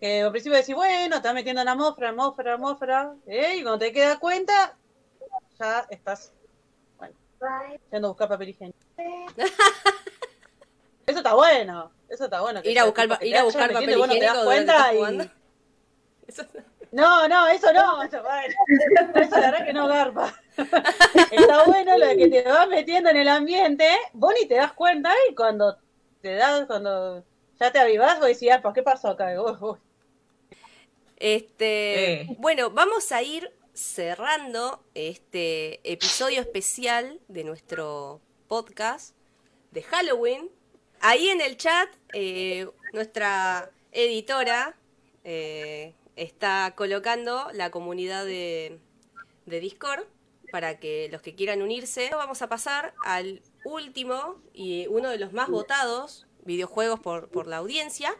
[0.00, 3.14] Que al principio decís, bueno, estás metiendo en la atmósfera, atmósfera, atmósfera.
[3.26, 3.56] ¿eh?
[3.56, 4.76] Y cuando te quedas cuenta,
[5.58, 6.32] ya estás,
[6.98, 7.14] bueno,
[7.92, 8.78] yendo a buscar papel higiénico.
[11.06, 12.62] Eso está bueno, eso está bueno.
[12.62, 14.94] que Ir a buscar, ir a buscar metiendo papel y, bueno, te higiénico das cuenta
[14.94, 15.30] y-.
[16.28, 16.44] Eso-
[16.92, 18.54] No, no, eso no, eso, bueno,
[19.16, 20.34] eso la verdad que no garpa.
[21.30, 24.72] Está bueno lo de que te vas metiendo en el ambiente, vos ni te das
[24.72, 25.76] cuenta y cuando
[26.20, 27.24] te das, cuando
[27.60, 29.26] ya te avivás, vos decís, ah, ¿por qué pasó acá?
[29.40, 29.78] Uy, uy.
[31.20, 32.26] Este, Eh.
[32.38, 39.14] bueno, vamos a ir cerrando este episodio especial de nuestro podcast
[39.70, 40.50] de Halloween.
[41.02, 44.76] ahí en el chat, eh, nuestra editora
[45.24, 48.78] eh, está colocando la comunidad de,
[49.46, 50.04] de Discord
[50.50, 52.10] para que los que quieran unirse.
[52.12, 57.58] Vamos a pasar al último y uno de los más votados videojuegos por, por la
[57.58, 58.14] audiencia.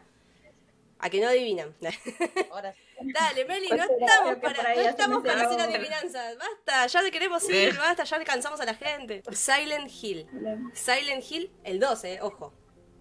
[1.03, 1.75] A que no adivinan.
[2.51, 2.79] Ahora sí.
[3.11, 6.37] Dale, Meli, no Pues estamos para, no estamos para hacer adivinanzas.
[6.37, 9.23] Basta, ya te queremos ir, basta, ya cansamos a la gente.
[9.31, 10.27] Silent Hill.
[10.73, 12.53] Silent Hill, el 2, eh, ojo.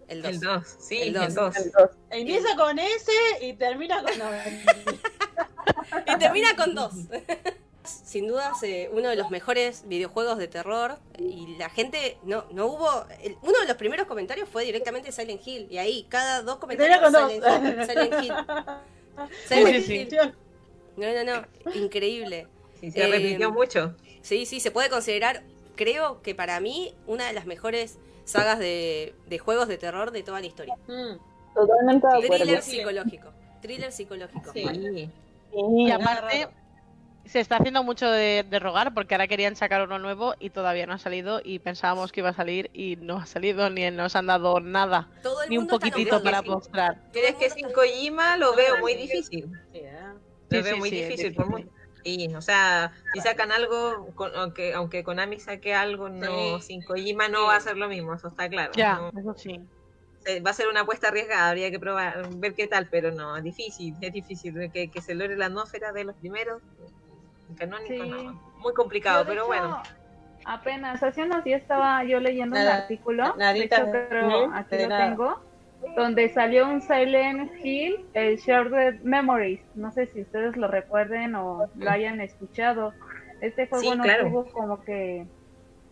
[0.09, 0.31] El 2.
[0.33, 1.55] El 2, sí, El el dos.
[1.55, 1.55] 2.
[2.11, 4.19] Empieza con ese y termina con.
[4.19, 4.31] No,
[6.07, 6.93] Y termina con 2.
[7.85, 10.99] Sin dudas, eh, uno de los mejores videojuegos de terror.
[11.19, 13.07] Y la gente, no, no hubo.
[13.23, 15.67] el- uno de los primeros comentarios fue directamente Silent Hill.
[15.71, 16.99] Y ahí, cada dos comentarios.
[16.99, 17.63] Silent dos.
[17.63, 18.35] Hill, Silent Hill.
[19.49, 20.11] Silent sí, Hill.
[20.11, 20.17] sí.
[20.97, 21.73] No, no, no.
[21.75, 22.47] Increíble.
[22.81, 23.95] Sí, se Eh, repitió mucho.
[24.23, 25.43] Sí, sí, se puede considerar,
[25.77, 30.23] creo que para mí, una de las mejores sagas de, de juegos de terror de
[30.23, 30.77] toda la historia.
[30.87, 31.17] Mm,
[31.55, 32.37] Totalmente de acuerdo.
[32.45, 33.33] Thriller psicológico.
[33.63, 34.53] Thriller psicológico.
[34.53, 35.09] Sí.
[35.55, 36.49] Y aparte.
[37.31, 40.87] Se está haciendo mucho de, de rogar porque ahora querían sacar uno nuevo y todavía
[40.87, 44.17] no ha salido y pensábamos que iba a salir y no ha salido ni nos
[44.17, 47.01] han dado nada, Todo el ni un poquitito para mostrar.
[47.13, 49.49] Pero es que sin Kojima lo veo muy difícil.
[49.73, 50.01] Sí, ¿eh?
[50.49, 51.35] Lo Sí, veo sí, muy sí, difícil.
[51.35, 51.47] por
[52.03, 56.67] Sí, o sea, si sacan algo, con- aunque, aunque Konami saque algo, no, Sí.
[56.67, 58.73] sin Kojima no va a ser lo mismo, eso está claro.
[58.77, 59.61] Ya, No, eso sí.
[60.47, 63.43] va a ser una apuesta arriesgada, habría que probar, ver qué tal, pero no, es
[63.45, 66.63] difícil, es difícil que, que se logre la atmósfera de los primeros.
[67.87, 67.99] Sí.
[67.99, 68.33] no.
[68.59, 69.83] Muy complicado, pero hecho, bueno.
[70.45, 74.77] Apenas hace unos días estaba yo leyendo un Nada, artículo, nadita, de hecho creo, aquí
[74.79, 75.09] lo nada.
[75.11, 75.41] tengo,
[75.97, 79.61] donde salió un Silent Hill, el Shared Memories.
[79.75, 82.95] No sé si ustedes lo recuerden o lo hayan escuchado.
[83.41, 84.29] Este juego Sí, no claro.
[84.29, 85.27] tuvo como que...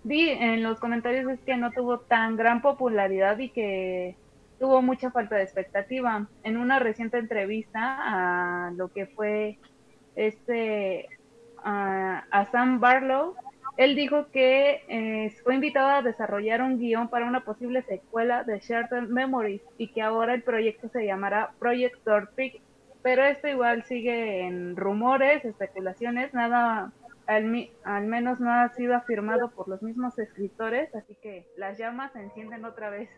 [0.04, 4.16] Vi en los comentarios es que no tuvo tan gran popularidad y que
[4.58, 6.26] tuvo mucha falta de expectativa.
[6.42, 9.58] En una reciente entrevista a lo que fue
[10.16, 11.08] este
[11.64, 13.34] a, a Sam Barlow,
[13.76, 18.58] él dijo que eh, fue invitado a desarrollar un guion para una posible secuela de
[18.58, 22.60] Shattered Memories y que ahora el proyecto se llamará Project Torpig,
[23.02, 26.92] pero esto igual sigue en rumores, especulaciones, nada,
[27.28, 27.44] al,
[28.06, 32.64] menos no ha sido afirmado por los mismos escritores, así que las llamas se encienden
[32.64, 33.08] otra vez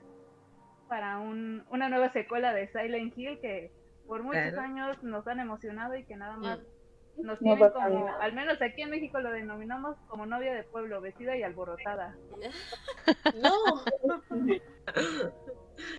[0.88, 3.72] para un, una nueva secuela de Silent Hill que
[4.06, 4.60] por muchos Claro.
[4.60, 6.58] años nos han emocionado y que nada más
[7.16, 8.18] nos No tienen pasa como, nada.
[8.22, 12.16] al menos aquí en México lo denominamos como novia de pueblo, vestida y alborotada.
[13.36, 13.52] No.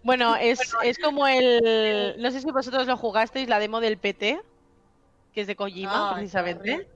[0.04, 2.16] Bueno, es, es como el...
[2.20, 4.40] No sé si vosotros lo jugasteis, la demo del PT,
[5.34, 6.88] que es de Kojima, Ay, precisamente.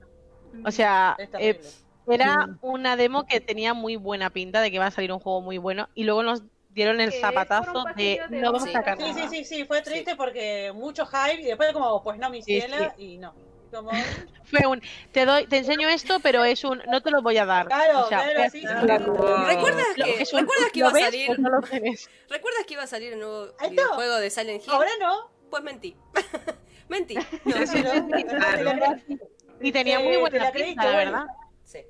[0.64, 1.60] O sea, eh,
[2.08, 5.40] era una demo que tenía muy buena pinta de que iba a salir un juego
[5.40, 9.28] muy bueno y luego nos dieron el zapatazo de no vamos a sacar Sí, nada.
[9.28, 12.60] sí, sí, sí, fue triste porque mucho hype y después como, pues no, mi Sí,
[12.60, 13.34] ciela, y no.
[13.72, 13.90] Como,
[14.44, 14.80] Fue un,
[15.12, 17.66] te doy, te enseño esto, pero es un, no te lo voy a dar.
[17.66, 18.64] claro, O sea, claro, sí.
[18.66, 21.40] ¿Recuerdas que, es un- ¿recuerdas que ¿lo iba a salir?
[21.40, 21.60] No.
[21.60, 24.72] ¿Recuerdas que iba a salir un nuevo videojuego de Silent Hill?
[24.72, 25.30] Ahora no.
[25.50, 25.96] Pues mentí.
[26.88, 27.14] mentí.
[27.44, 28.56] No, Sí, sí, no, claro.
[28.58, 29.20] te la cre-
[29.60, 31.24] Y tenía muy te buena la pinta, la verdad.
[31.64, 31.80] sí.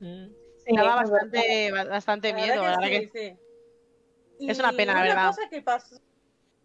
[0.00, 3.38] Sí, Daba bastante, bastante miedo, la verdad que que sí,
[4.38, 4.50] sí.
[4.50, 5.26] Es una pena, la verdad.
[5.28, 5.96] cosa que pasó,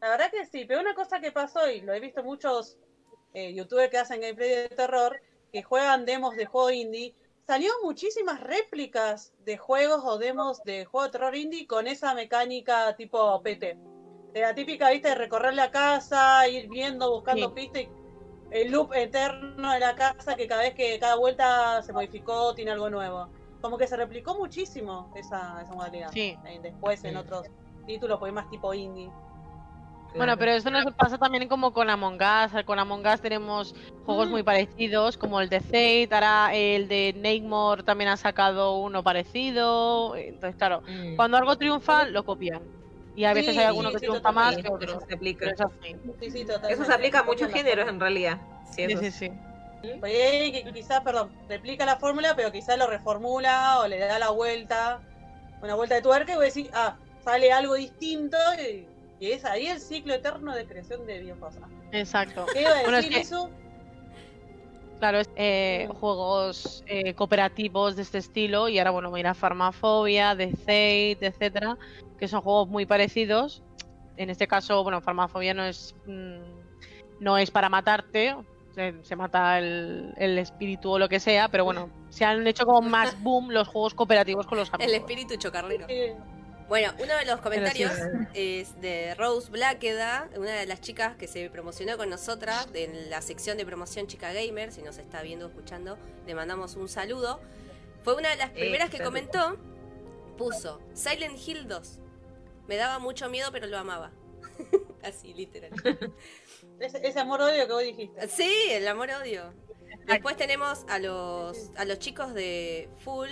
[0.01, 2.77] la verdad que sí, pero una cosa que pasó, y lo he visto muchos
[3.33, 5.19] eh, youtubers que hacen gameplay de terror,
[5.51, 7.15] que juegan demos de juego indie,
[7.45, 12.95] salió muchísimas réplicas de juegos o demos de juego de terror indie con esa mecánica
[12.95, 13.77] tipo PT.
[14.33, 17.53] De la típica, viste, de recorrer la casa, ir viendo, buscando Sí.
[17.55, 17.89] pistas y
[18.51, 22.71] el loop eterno de la casa que cada vez que cada vuelta se modificó, tiene
[22.71, 23.29] algo nuevo.
[23.61, 26.11] Como que se replicó muchísimo esa, esa modalidad.
[26.11, 26.37] Sí.
[26.45, 27.47] Eh, después en otros
[27.85, 29.11] títulos, pues más tipo indie.
[30.15, 32.63] Bueno, pero esto nos pasa también como con Among Us.
[32.65, 33.73] Con Among Us tenemos
[34.05, 34.31] juegos Mm.
[34.31, 40.15] muy parecidos, como el de Fate, ahora el de Neymar también ha sacado uno parecido.
[40.15, 41.15] Entonces, claro, Mm.
[41.15, 42.61] cuando algo triunfa, lo copian.
[43.15, 44.91] Y a veces Sí, hay alguno que sí, triunfa más que otro.
[44.91, 45.45] Eso se aplica.
[45.45, 45.95] Pero es así.
[46.19, 46.73] Sí, sí, totalmente.
[46.73, 48.37] Eso se aplica a muchos géneros en realidad.
[48.71, 49.31] Sí, Sí, sí, sí.
[49.99, 54.29] Pues que quizás, perdón, replica la fórmula, pero quizás lo reformula o le da la
[54.29, 55.01] vuelta,
[55.61, 58.87] una vuelta de tuerca y voy a decir, ah, sale algo distinto y,
[59.19, 61.55] y es ahí el ciclo eterno de creación de videojuegos.
[61.91, 62.45] Exacto.
[62.53, 63.49] ¿Qué iba a decir Bueno, es que- eso?
[64.99, 70.51] Claro, es, eh, juegos eh, cooperativos de este estilo y ahora bueno, mira Farmafobia, The
[70.55, 71.77] Fate, etcétera,
[72.17, 73.61] que son juegos muy parecidos.
[74.15, 76.39] En este caso, bueno, Farmafobia no es mm,
[77.19, 78.35] no es para matarte,
[78.75, 82.65] se, se mata el, el espíritu o lo que sea, pero bueno, se han hecho
[82.65, 84.93] como más boom los juegos cooperativos con los amigos.
[84.93, 85.85] El espíritu chocarrero.
[86.63, 87.91] Eh, Bueno, uno de los comentarios
[88.33, 93.21] es de Rose Blackeda, una de las chicas que se promocionó con nosotras en la
[93.21, 94.71] sección de promoción Chica Gamer.
[94.71, 97.41] Si nos está viendo o escuchando, le mandamos un saludo.
[98.03, 99.57] Fue una de las primeras que comentó.
[100.37, 101.99] Puso Silent Hill 2.
[102.67, 104.11] Me daba mucho miedo, pero lo amaba.
[105.03, 105.71] Así, literal.
[106.79, 108.27] ese, amor-odio que vos dijiste.
[108.27, 109.53] Sí, el amor-odio.
[110.07, 113.29] Después tenemos a los, a los chicos de Full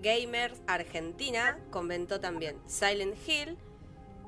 [0.00, 3.56] Gamers Argentina, comentó también Silent Hill.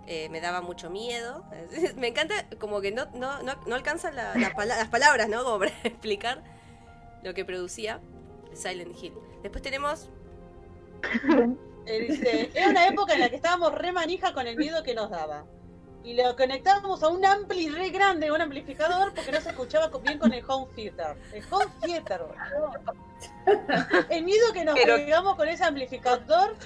[0.06, 1.44] Eh, me daba mucho miedo.
[1.96, 5.44] me encanta como que no, no, no, alcanzan las palabras, ¿no?
[5.44, 6.42] Como para explicar
[7.22, 8.00] lo que producía
[8.54, 9.14] Silent Hill.
[9.42, 10.10] Después tenemos...
[11.90, 14.94] Eh, dice, era una época en la que estábamos re manija con el miedo que
[14.94, 15.46] nos daba
[16.09, 20.18] y lo conectábamos a un ampli re grande, un amplificador, porque no se escuchaba bien
[20.18, 21.14] con el home theater.
[21.34, 22.22] El home theater.
[24.09, 25.36] El miedo que nos Pero...
[25.36, 26.56] con ese amplificador,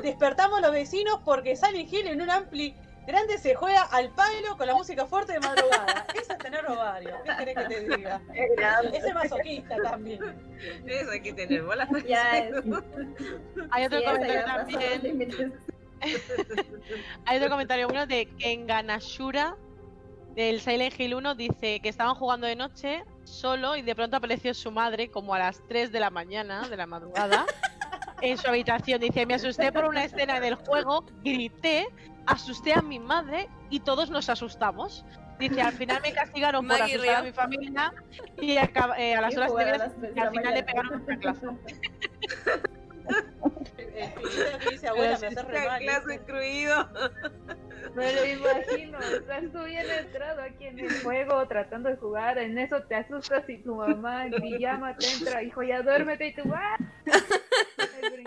[0.00, 4.68] despertamos los vecinos porque Silent Hill en un ampli grande se juega al palo con
[4.68, 6.06] la música fuerte de madrugada.
[6.14, 7.16] Eso es tener ovario.
[7.24, 8.20] ¿Qué querés que te diga?
[8.92, 10.20] Ese masoquista también.
[10.86, 11.88] Eso hay que tener bolas.
[13.72, 15.52] Hay otro comentario también.
[17.26, 19.56] Hay otro comentario bueno de Kenganashura
[20.38, 24.54] del Silent Hill 1 dice que estaban jugando de noche solo y de pronto apareció
[24.54, 27.44] su madre como a las 3 de la mañana, de la madrugada,
[28.22, 29.00] en su habitación.
[29.00, 31.88] Dice, me asusté por una escena del juego, grité,
[32.26, 35.04] asusté a mi madre y todos nos asustamos.
[35.40, 37.92] Dice, al final me castigaron por asustar a mi familia
[38.40, 41.46] y a, eh, a las horas de y al final le pegaron una clase.
[44.62, 45.80] El dice, abuela, me hace re mal.
[45.80, 46.88] clase incluido.
[47.94, 52.58] Me lo imagino, estás tú bien entrado aquí en el juego tratando de jugar, en
[52.58, 56.42] eso te asustas y tu mamá en pijama te entra, hijo, ya duérmete y tú,
[56.54, 56.76] ¡ah!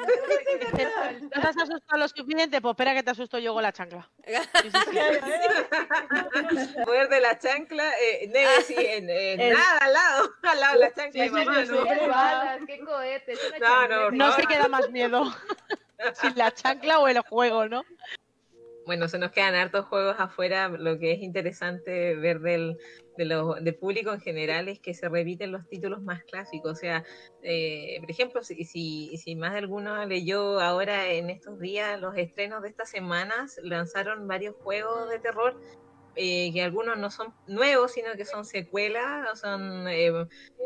[1.22, 4.10] No te has asustado lo suficiente, pues espera que te asusto yo con la chancla.
[6.86, 10.80] Poder de la chancla, eh, Neve, sí, en, en nada, al lado, al lado de
[10.80, 11.24] la chancla.
[11.24, 13.40] Sí, mamá, no, qué balas, qué cohetes.
[13.60, 15.24] No, no, no se queda más miedo.
[16.14, 17.84] si la chancla o el juego, ¿no?
[18.86, 20.70] Bueno, se nos quedan hartos juegos afuera.
[20.70, 22.78] Lo que es interesante ver del,
[23.18, 26.72] de público en general es que se repiten los títulos más clásicos.
[26.72, 27.04] O sea,
[27.44, 32.18] eh, por ejemplo, si, si, si, más de alguno leyó ahora en estos días los
[32.18, 35.60] estrenos de estas semanas, lanzaron varios juegos de terror
[36.16, 40.12] eh, que algunos no son nuevos, sino que son secuelas, o son eh,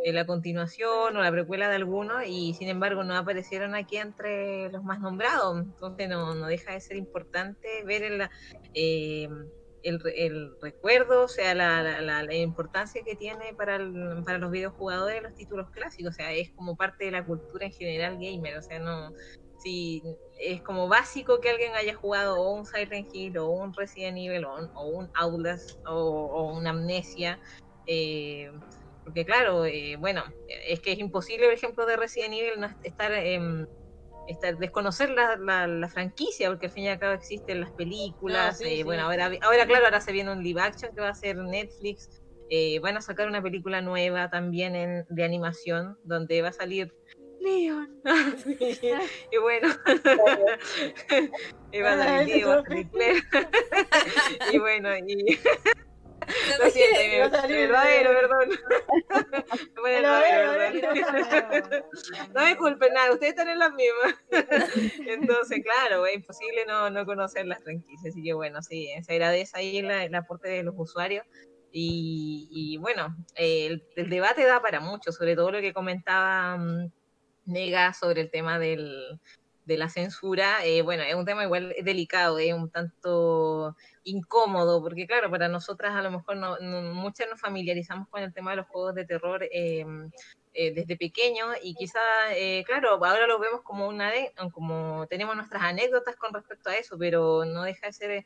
[0.06, 4.84] la continuación o la precuela de algunos, y sin embargo no aparecieron aquí entre los
[4.84, 5.62] más nombrados.
[5.62, 8.22] Entonces no, no deja de ser importante ver el,
[8.74, 9.30] eh,
[9.84, 14.52] el, el, recuerdo, o sea, la, la, la, importancia que tiene para, el, para los
[14.52, 18.58] videojugadores los títulos clásicos, o sea, es como parte de la cultura en general gamer,
[18.58, 19.14] o sea, no,
[19.66, 20.04] si
[20.40, 24.46] es como básico que alguien haya jugado o un Silent Hill o un Resident Evil
[24.46, 27.40] o un, o un Outlast o, una Amnesia.
[27.88, 28.52] Eh,
[29.04, 30.24] porque claro, eh, bueno,
[30.68, 33.40] es que es imposible, por ejemplo, de Resident Evil no estar, eh,
[34.28, 35.36] estar desconocer la,
[35.68, 38.62] la, franquicia, porque al fin y al cabo existen las películas.
[38.62, 41.16] Ah, eh, bueno, ahora, ahora claro, ahora se viene un live action que va a
[41.16, 42.22] ser Netflix.
[42.82, 46.94] van a sacar una película nueva también en, de animación, donde va a salir
[47.46, 48.02] Leon.
[49.32, 49.70] y bueno,
[51.84, 52.24] va a
[54.52, 55.40] y bueno, y.
[56.60, 58.50] Lo siento, verdadero, perdón.
[62.34, 64.16] No me culpen nada, ustedes están en las mismas.
[65.06, 68.14] Entonces, claro, es imposible no, no conocer las franquicias.
[68.14, 71.24] Así que bueno, sí, se agradece ahí el, aporte de los usuarios.
[71.72, 76.90] Y, y bueno, el, el, debate da para mucho, sobre todo lo que comentaba mm,
[77.46, 79.20] nega sobre el tema del,
[79.66, 85.08] de la censura, eh, bueno, es un tema igual delicado, es un tanto incómodo, porque
[85.08, 86.58] claro, para nosotras a lo mejor no,
[86.94, 90.12] muchas nos familiarizamos con el tema de los juegos de terror em,
[90.54, 92.00] eh, desde pequeño y quizá,
[92.32, 94.12] eh, claro, ahora lo vemos como una,
[94.54, 98.26] como tenemos nuestras anécdotas con respecto a eso, pero no deja de ser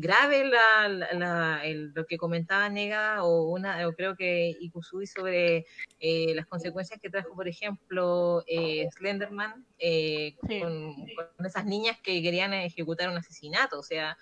[0.00, 5.66] grave la, la, lo que comentaba Nega o una o creo que Ikusui sobre
[6.00, 11.06] eh, las consecuencias que trajo por ejemplo eh, Slenderman eh, con,
[11.44, 14.16] esas niñas que querían ejecutar un asesinato o sea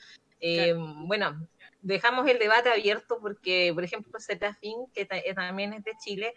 [1.06, 1.48] bueno
[1.82, 6.34] dejamos el debate abierto porque por ejemplo Zetafin que también es de Chile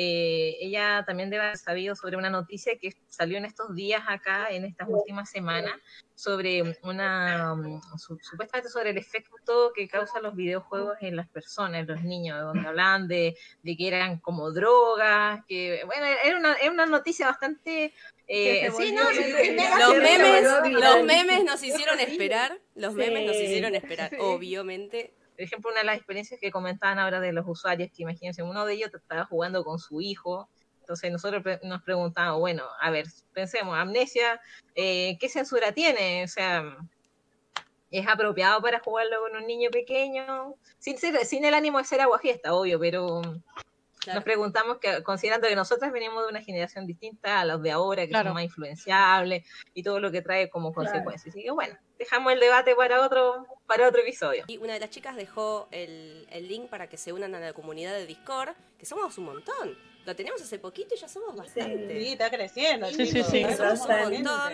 [0.00, 4.46] eh, ella también debe haber sabido sobre una noticia que salió en estos días acá,
[4.48, 5.72] en estas últimas semanas,
[6.14, 11.88] sobre una, mm, supuestamente sobre el efecto que causan los videojuegos en las personas, en
[11.88, 16.70] los niños, donde hablaban de, de que eran como drogas, que, bueno, era una, era
[16.70, 17.92] una noticia bastante...
[18.28, 20.44] Eh, sí, no, los, memes,
[20.74, 25.86] los memes nos hicieron esperar, los memes nos hicieron esperar, obviamente por ejemplo, una de
[25.86, 29.62] las experiencias que comentaban ahora de los usuarios, que imagínense, uno de ellos estaba jugando
[29.62, 30.48] con su hijo,
[30.80, 34.40] entonces nosotros nos preguntamos, bueno, a ver, pensemos, amnesia,
[34.74, 36.24] eh, ¿qué censura tiene?
[36.24, 36.76] O sea,
[37.92, 40.56] ¿es apropiado para jugarlo con un niño pequeño?
[40.80, 43.22] Sin, el ánimo de ser aguafiesta, obvio, pero
[44.06, 48.06] nos preguntamos que, considerando que nosotros venimos de una generación distinta a los de ahora,
[48.06, 49.44] que son más influenciables
[49.74, 51.34] y todo lo que trae como consecuencias.
[51.34, 54.44] Así que bueno, dejamos el debate para otro, para otro episodio.
[54.46, 57.92] Y una de las chicas dejó el, link para que se unan a la comunidad
[57.94, 59.76] de Discord, que somos un montón.
[60.06, 62.00] Lo tenemos hace poquito y ya somos bastante.
[62.00, 62.86] Sí, está creciendo.
[62.88, 63.44] Sí, sí, sí.
[63.56, 64.52] Somos un montón.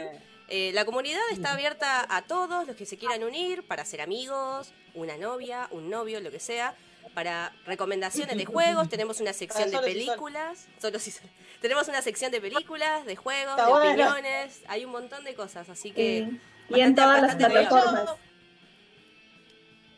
[0.49, 4.75] Eh, la comunidad está abierta a todos los que se quieran unir para ser amigos,
[4.95, 6.75] una novia, un novio, lo que sea
[7.13, 11.13] para recomendaciones de juegos, tenemos una sección de películas, solo si
[11.61, 15.91] tenemos una sección de películas, de juegos, de opiniones, hay un montón de cosas, así
[15.91, 16.29] que...
[16.71, 18.17] Y en todas las plataformas.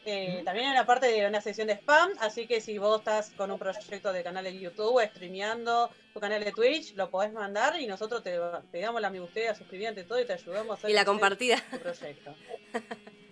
[0.08, 3.30] Eh, también hay una parte de una sección de spam, así que si vos estás
[3.30, 7.80] con un proyecto de canal de YouTube, streameando tu canal de Twitch, lo podés mandar
[7.80, 8.38] y nosotros te,
[8.70, 11.60] te damos la me gusta, suscribiente, todo y te ayudamos a hacer y la compartida.
[11.72, 12.34] tu proyecto.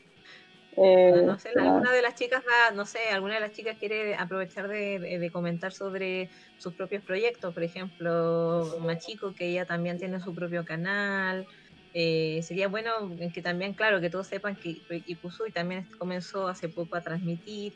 [0.76, 2.42] Eh, no sé, alguna de las chicas
[2.74, 7.62] no sé, alguna de las chicas quiere aprovechar de, comentar sobre sus propios proyectos, por
[7.62, 11.46] ejemplo, Machico, que ella también tiene su propio canal.
[11.92, 12.90] Eh, sería bueno
[13.32, 17.74] que también, claro, que todos sepan que Ikusui también comenzó hace poco a transmitir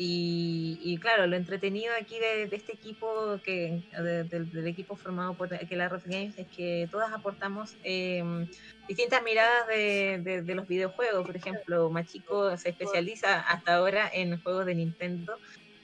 [0.00, 3.82] y, claro, lo entretenido aquí de, este equipo, que
[4.30, 8.48] del equipo formado por que la Games, es que todas aportamos em,
[8.86, 11.26] distintas miradas de, los videojuegos.
[11.26, 15.36] Por ejemplo, Machico se especializa hasta ahora en juegos de Nintendo.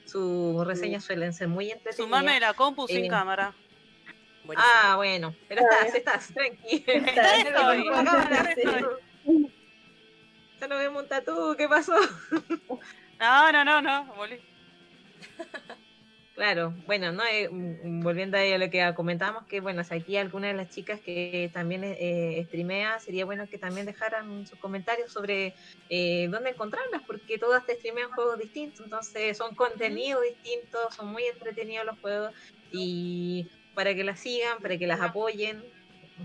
[0.05, 1.97] Sus reseñas suelen ser muy entretenidas.
[1.97, 3.53] Su mame la compu sin eh, cámara.
[4.55, 6.85] Ah, bueno, pero estás, estás, tranquilo.
[10.61, 11.95] Ya no vemos un tatú, ¿qué pasó?
[13.19, 14.39] No, no, no, no, volví.
[16.35, 20.47] Claro, bueno, no eh, mm, volviendo a lo que comentábamos, que bueno, si aquí alguna
[20.47, 25.55] de las chicas que también eh, streamea, sería bueno que también dejaran sus comentarios sobre
[25.87, 31.23] eh, dónde encontrarlas, porque todas te streamean juegos distintos, entonces son contenidos distintos, son muy
[31.23, 32.31] entretenidos los juegos,
[32.69, 35.63] y para que las sigan, para que las apoyen,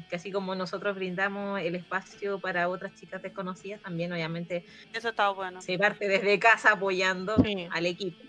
[0.08, 5.30] que así como nosotros brindamos el espacio para otras chicas desconocidas, también obviamente eso está
[5.30, 5.60] bueno.
[5.60, 7.36] Se parte desde casa apoyando
[7.70, 8.22] al equipo.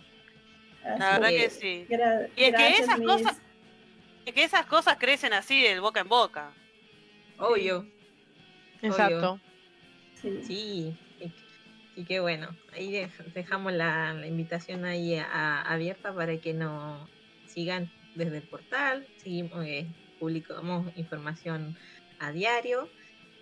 [0.83, 1.87] La verdad que sí.
[2.35, 3.41] y es que esas cosas
[4.25, 6.53] es que esas cosas crecen así de boca en boca.
[7.37, 7.87] Obvio.
[8.81, 9.39] Exacto.
[10.21, 10.95] Sí.
[11.95, 12.55] Y, qué bueno.
[12.73, 17.09] Ahí dejamos la, invitación ahí abierta para que nos
[17.47, 19.07] sigan desde el portal.
[19.17, 19.87] Seguimos, eh,
[20.21, 21.75] publicamos información
[22.19, 22.87] a diario.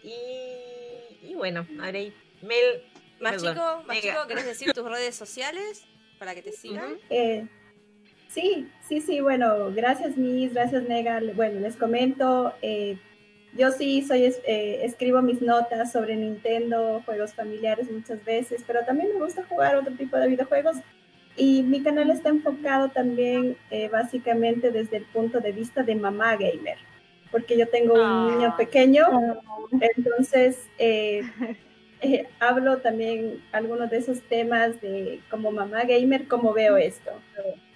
[0.01, 1.99] Y, bueno, ahora
[2.41, 2.83] Mel.
[3.19, 5.83] Más chico, más chico, ¿querés decir tus redes sociales
[6.17, 6.97] para que te sigan?
[7.09, 7.45] Eh,
[8.29, 11.19] sí, sí, sí, bueno, gracias Miss, gracias Nega.
[11.35, 12.97] Bueno, les comento, eh,
[13.57, 19.09] yo sí soy, eh, escribo mis notas sobre Nintendo, juegos familiares muchas veces, pero también
[19.13, 20.77] me gusta jugar otro tipo de videojuegos.
[21.39, 26.35] Y mi canal está enfocado también eh, básicamente desde el punto de vista de mamá
[26.35, 26.77] gamer,
[27.31, 28.57] porque yo tengo un niño ah.
[28.57, 29.07] pequeño,
[29.79, 31.21] entonces eh,
[32.01, 37.11] eh, hablo también algunos de esos temas de como mamá gamer, cómo veo esto.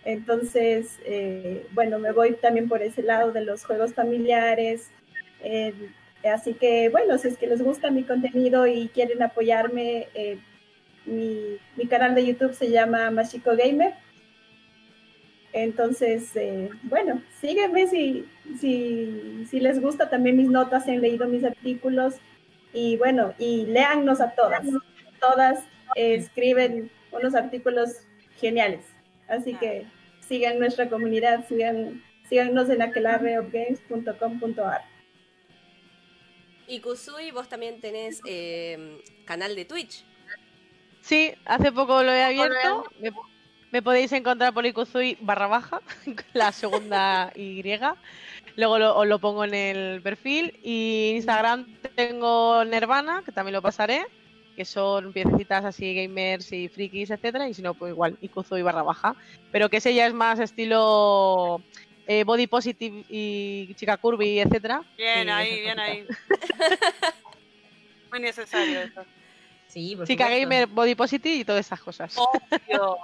[0.03, 0.99] Entonces,
[1.71, 4.91] bueno, me voy también por ese lado de los juegos familiares.
[6.25, 10.09] así que, bueno, si es que les gusta mi contenido y quieren apoyarme,
[11.05, 13.93] mi, canal de YouTube se llama Machiko Gamer.
[15.51, 18.25] Entonces, eh, bueno, sígueme si,
[18.59, 22.15] si, si, les gusta también mis notas, han leído mis artículos
[22.73, 24.65] y bueno, y léannos a todas.
[25.19, 25.63] Todas
[25.95, 27.91] escriben unos artículos
[28.39, 28.83] geniales.
[29.27, 29.85] Así que
[30.27, 34.81] sigan nuestra comunidad, sigan, síganos en aquelarreofgames.com.ar.
[36.67, 40.05] Y Kusui, vos también tenés eh, canal de Twitch.
[41.03, 42.85] Sí, hace poco lo he abierto.
[43.71, 45.81] Me, podéis encontrar por Icuzui barra baja,
[46.33, 47.61] la segunda Y.
[48.55, 50.57] Luego os lo pongo en el perfil.
[50.63, 54.05] Y Instagram tengo Nirvana, que también lo pasaré,
[54.55, 57.49] que son piececitas así gamers y frikis, etcétera.
[57.49, 59.15] Y si no, pues igual, Icuzui barra baja.
[59.51, 61.61] Pero que ese ya es más estilo
[62.07, 64.83] eh, Body Positive y Chica Curvy, etcétera.
[64.95, 66.07] Bien ahí, bien ahí.
[68.11, 69.03] Muy necesario eso.
[69.73, 72.15] Sí, por Chica Gamer, Body Positive y todas esas cosas.
[72.15, 72.97] Obvio,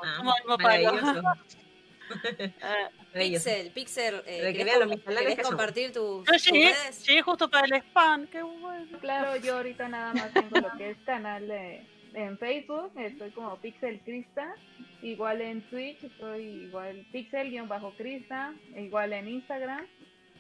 [2.62, 6.74] ah, Pixel, Pixel, eh, ¿querés, compartir tu, Yo llegué,
[7.08, 9.00] llegué, justo para el spam, qué bueno.
[9.00, 11.84] Claro, yo ahorita nada más tengo lo que es canal de,
[12.14, 14.54] en Facebook, estoy como Pixel Crista,
[15.02, 19.88] igual en Twitch estoy igual Pixel-Crista, igual en Instagram.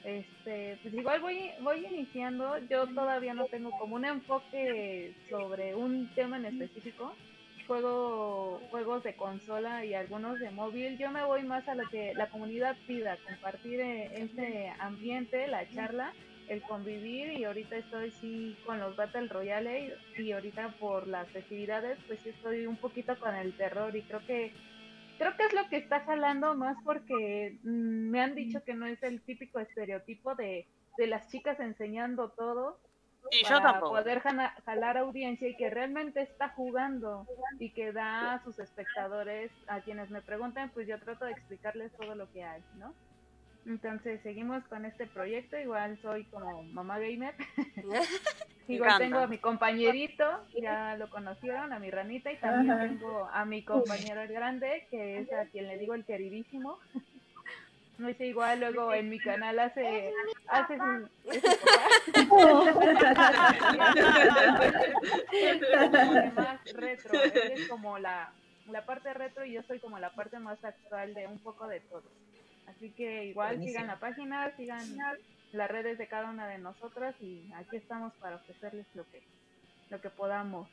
[0.03, 6.09] Este, pues igual voy, voy iniciando, yo todavía no tengo como un enfoque sobre un
[6.15, 7.13] tema en específico,
[7.67, 12.13] juego juegos de consola y algunos de móvil, yo me voy más a lo que
[12.15, 16.13] la comunidad pida, compartir eh, ese ambiente, la charla,
[16.49, 17.39] el convivir.
[17.39, 19.95] Y ahorita estoy sí con los Battle Royale.
[20.17, 23.95] Y ahorita por las festividades pues sí estoy un poquito con el terror.
[23.95, 24.51] Y creo que
[25.20, 28.88] creo que es lo que está jalando más porque mm, me han dicho que no
[28.88, 30.68] es el típico estereotipo de,
[30.98, 32.80] de las chicas enseñando todo
[33.32, 37.28] y para poder jalar audiencia y que realmente está jugando
[37.60, 41.91] y que da a sus espectadores, a quienes me preguntan, pues yo trato de explicarles
[41.98, 42.94] todo lo que hay, ¿no?
[43.65, 47.36] Entonces seguimos con este proyecto, igual soy como mamá gamer.
[48.68, 50.26] igual tengo a mi compañerito,
[50.60, 55.19] ya lo conocieron, a mi ranita, y también tengo a mi compañero el grande, que
[55.19, 56.80] es a quien le digo el queridísimo.
[57.99, 60.14] No es igual, luego en mi canal hace,
[60.48, 60.84] hace su,
[66.34, 68.31] más retro, él es como la,
[68.69, 71.81] la parte retro y yo soy como la parte más actual de un poco de
[71.81, 72.03] todo.
[72.70, 74.98] Así que igual sigan la página, sigan
[75.52, 79.24] las redes de cada una de nosotras y aquí estamos para ofrecerles lo que,
[79.90, 80.68] lo que podamos.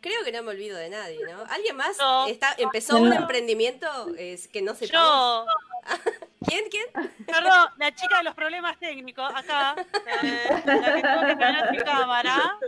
[0.00, 1.44] Creo que no me olvido de nadie, ¿no?
[1.50, 5.46] ¿Alguien más está, empezó un emprendimiento es, que no se Yo.
[6.46, 6.64] ¿Quién?
[6.70, 6.86] ¿Quién?
[7.26, 9.74] Perdón, la chica de los problemas técnicos, acá.
[10.22, 12.58] Eh, la que tuvo que mi cámara.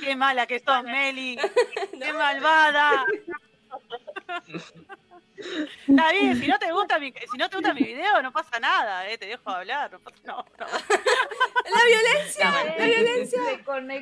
[0.00, 1.38] Qué mala que sos, Meli.
[1.98, 3.06] Qué malvada.
[5.38, 8.58] Está bien, si no te gusta mi, si no te gusta mi video, no pasa
[8.58, 13.40] nada, eh, te dejo hablar, no pasa no, La violencia, la violencia.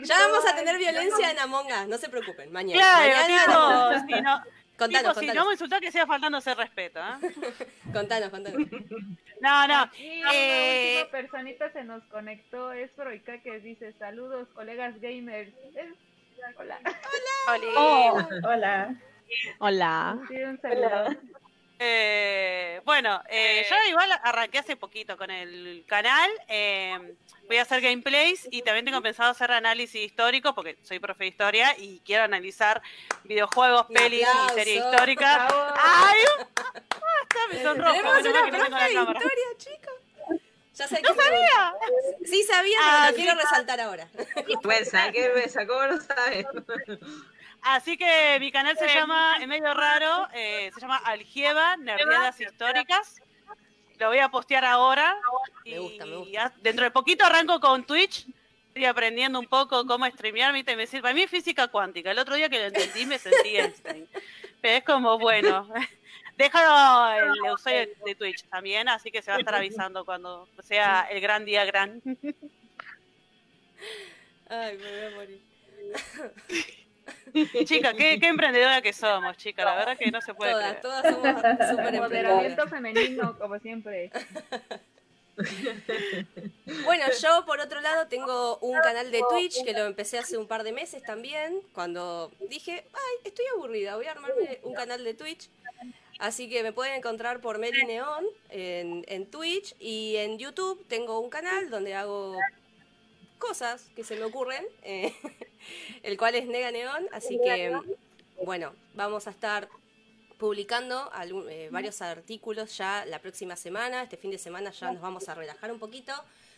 [0.03, 2.81] Ya vamos a tener violencia en Among Us, no se preocupen, mañana.
[2.81, 4.43] Claro, si no,
[4.79, 5.19] contanos, contanos.
[5.19, 7.35] si no me insultás que sea faltándose respeto, ¿eh?
[7.93, 8.69] contanos, contanos.
[9.41, 9.91] No, no.
[9.99, 11.01] Y eh...
[11.03, 15.53] última personita se nos conectó, es Froica que dice saludos colegas gamers.
[16.57, 16.81] Hola.
[17.47, 17.61] Hola.
[18.15, 18.29] Hola.
[18.45, 18.97] Hola.
[19.59, 20.19] Hola.
[21.79, 26.31] Eh, bueno, eh, yo igual arranqué hace poquito con el canal.
[26.49, 27.17] Eh,
[27.47, 31.29] voy a hacer gameplays y también tengo pensado hacer análisis histórico porque soy profe de
[31.29, 32.81] historia y quiero analizar
[33.25, 35.53] videojuegos, pelis y series históricas.
[35.77, 36.19] ¡Ay!
[37.37, 38.03] Ah, me sonrojo.
[38.03, 39.21] Bueno, que no tengo la cámara.
[39.21, 39.95] Historia, chicos.
[40.75, 41.75] Ya sé ¡No sabía!
[42.25, 44.09] Sí sabía, pero ah, lo quiero resaltar ahora.
[44.63, 46.47] Pues, ¿qué ¿Cómo lo sabes?
[47.67, 53.21] Así que mi canal se llama, es medio raro, eh, se llama Algieva, Nerdeadas Históricas.
[53.99, 55.17] Lo voy a postear ahora.
[55.65, 56.53] Y me gusta, me gusta.
[56.63, 58.25] dentro de poquito arranco con Twitch.
[58.69, 61.03] Estoy aprendiendo un poco cómo streamear, me sirve.
[61.03, 62.13] Para mí es física cuántica.
[62.13, 64.09] El otro día que lo entendí me sentí Einstein.
[64.61, 65.69] Pero es como, bueno,
[66.39, 71.09] déjalo el usuario de Twitch también, así que se va a estar avisando cuando sea
[71.11, 72.01] el gran día gran.
[74.49, 75.41] Ay, me voy a morir.
[77.65, 79.65] Chica, qué, emprendedora que somos, chica.
[79.65, 84.11] La verdad que no se puede todas, Todas somos súper Empoderamiento femenino, como siempre.
[86.85, 90.47] Bueno, yo por otro lado tengo un canal de Twitch que lo empecé hace un
[90.47, 95.15] par de meses también, cuando dije, ay, estoy aburrida, voy a armarme un canal de
[95.15, 95.51] Twitch.
[96.19, 101.21] Así que me pueden encontrar por Meli Neon en, en Twitch y en YouTube tengo
[101.21, 102.39] un canal donde hago
[103.39, 105.15] cosas que se me ocurren, eh,
[106.03, 107.77] el cual es Nega Neón, así que
[108.45, 109.69] bueno, vamos a estar
[110.39, 111.11] publicando
[111.49, 115.35] eh, varios artículos ya la próxima semana, este fin de semana ya nos vamos a
[115.35, 116.13] relajar un poquito,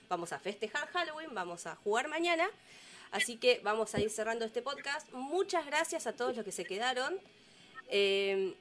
[0.08, 2.48] vamos a festejar Halloween, vamos a jugar mañana,
[3.12, 5.10] así que vamos a ir cerrando este podcast.
[5.12, 7.18] Muchas gracias a todos los que se quedaron.
[7.88, 8.54] Eh,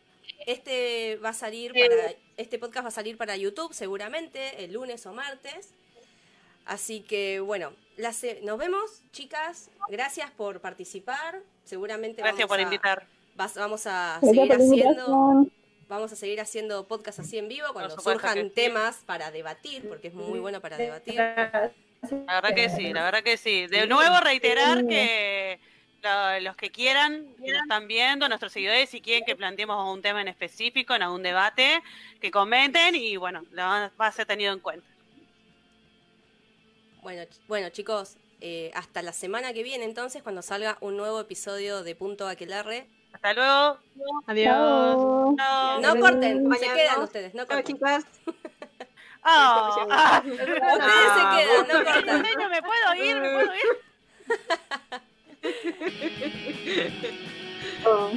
[0.45, 5.05] este va a salir para, este podcast va a salir para YouTube seguramente el lunes
[5.05, 5.69] o martes.
[6.67, 7.71] Así que bueno,
[8.43, 9.71] nos vemos, chicas.
[9.89, 11.39] Gracias por participar.
[11.63, 13.07] Seguramente Gracias por invitar.
[13.35, 15.47] vamos a seguir haciendo
[15.87, 20.13] vamos a seguir haciendo podcast así en vivo cuando surjan temas para debatir, porque es
[20.13, 21.15] muy bueno para debatir.
[21.15, 23.67] La verdad que sí, la verdad que sí.
[23.67, 25.59] De nuevo reiterar que
[26.41, 30.21] los que quieran, que nos están viendo, nuestros seguidores, si quieren que planteemos un tema
[30.21, 31.81] en específico, en algún debate,
[32.19, 34.96] que comenten y bueno, lo va a ser tenido en cuenta.
[37.07, 41.81] Bueno, bueno chicos, eh, hasta la semana que viene entonces, cuando salga un nuevo episodio
[41.81, 42.85] de Punto Aquelarre.
[43.13, 43.77] Hasta luego.
[44.25, 45.37] Adiós.
[45.81, 47.79] No, corten, se quedan ustedes, no corten.
[49.23, 49.87] Oh.
[49.87, 52.21] ustedes se quedan, no cortan.
[52.51, 53.63] me puedo ir, me puedo ir.
[57.85, 58.11] oh.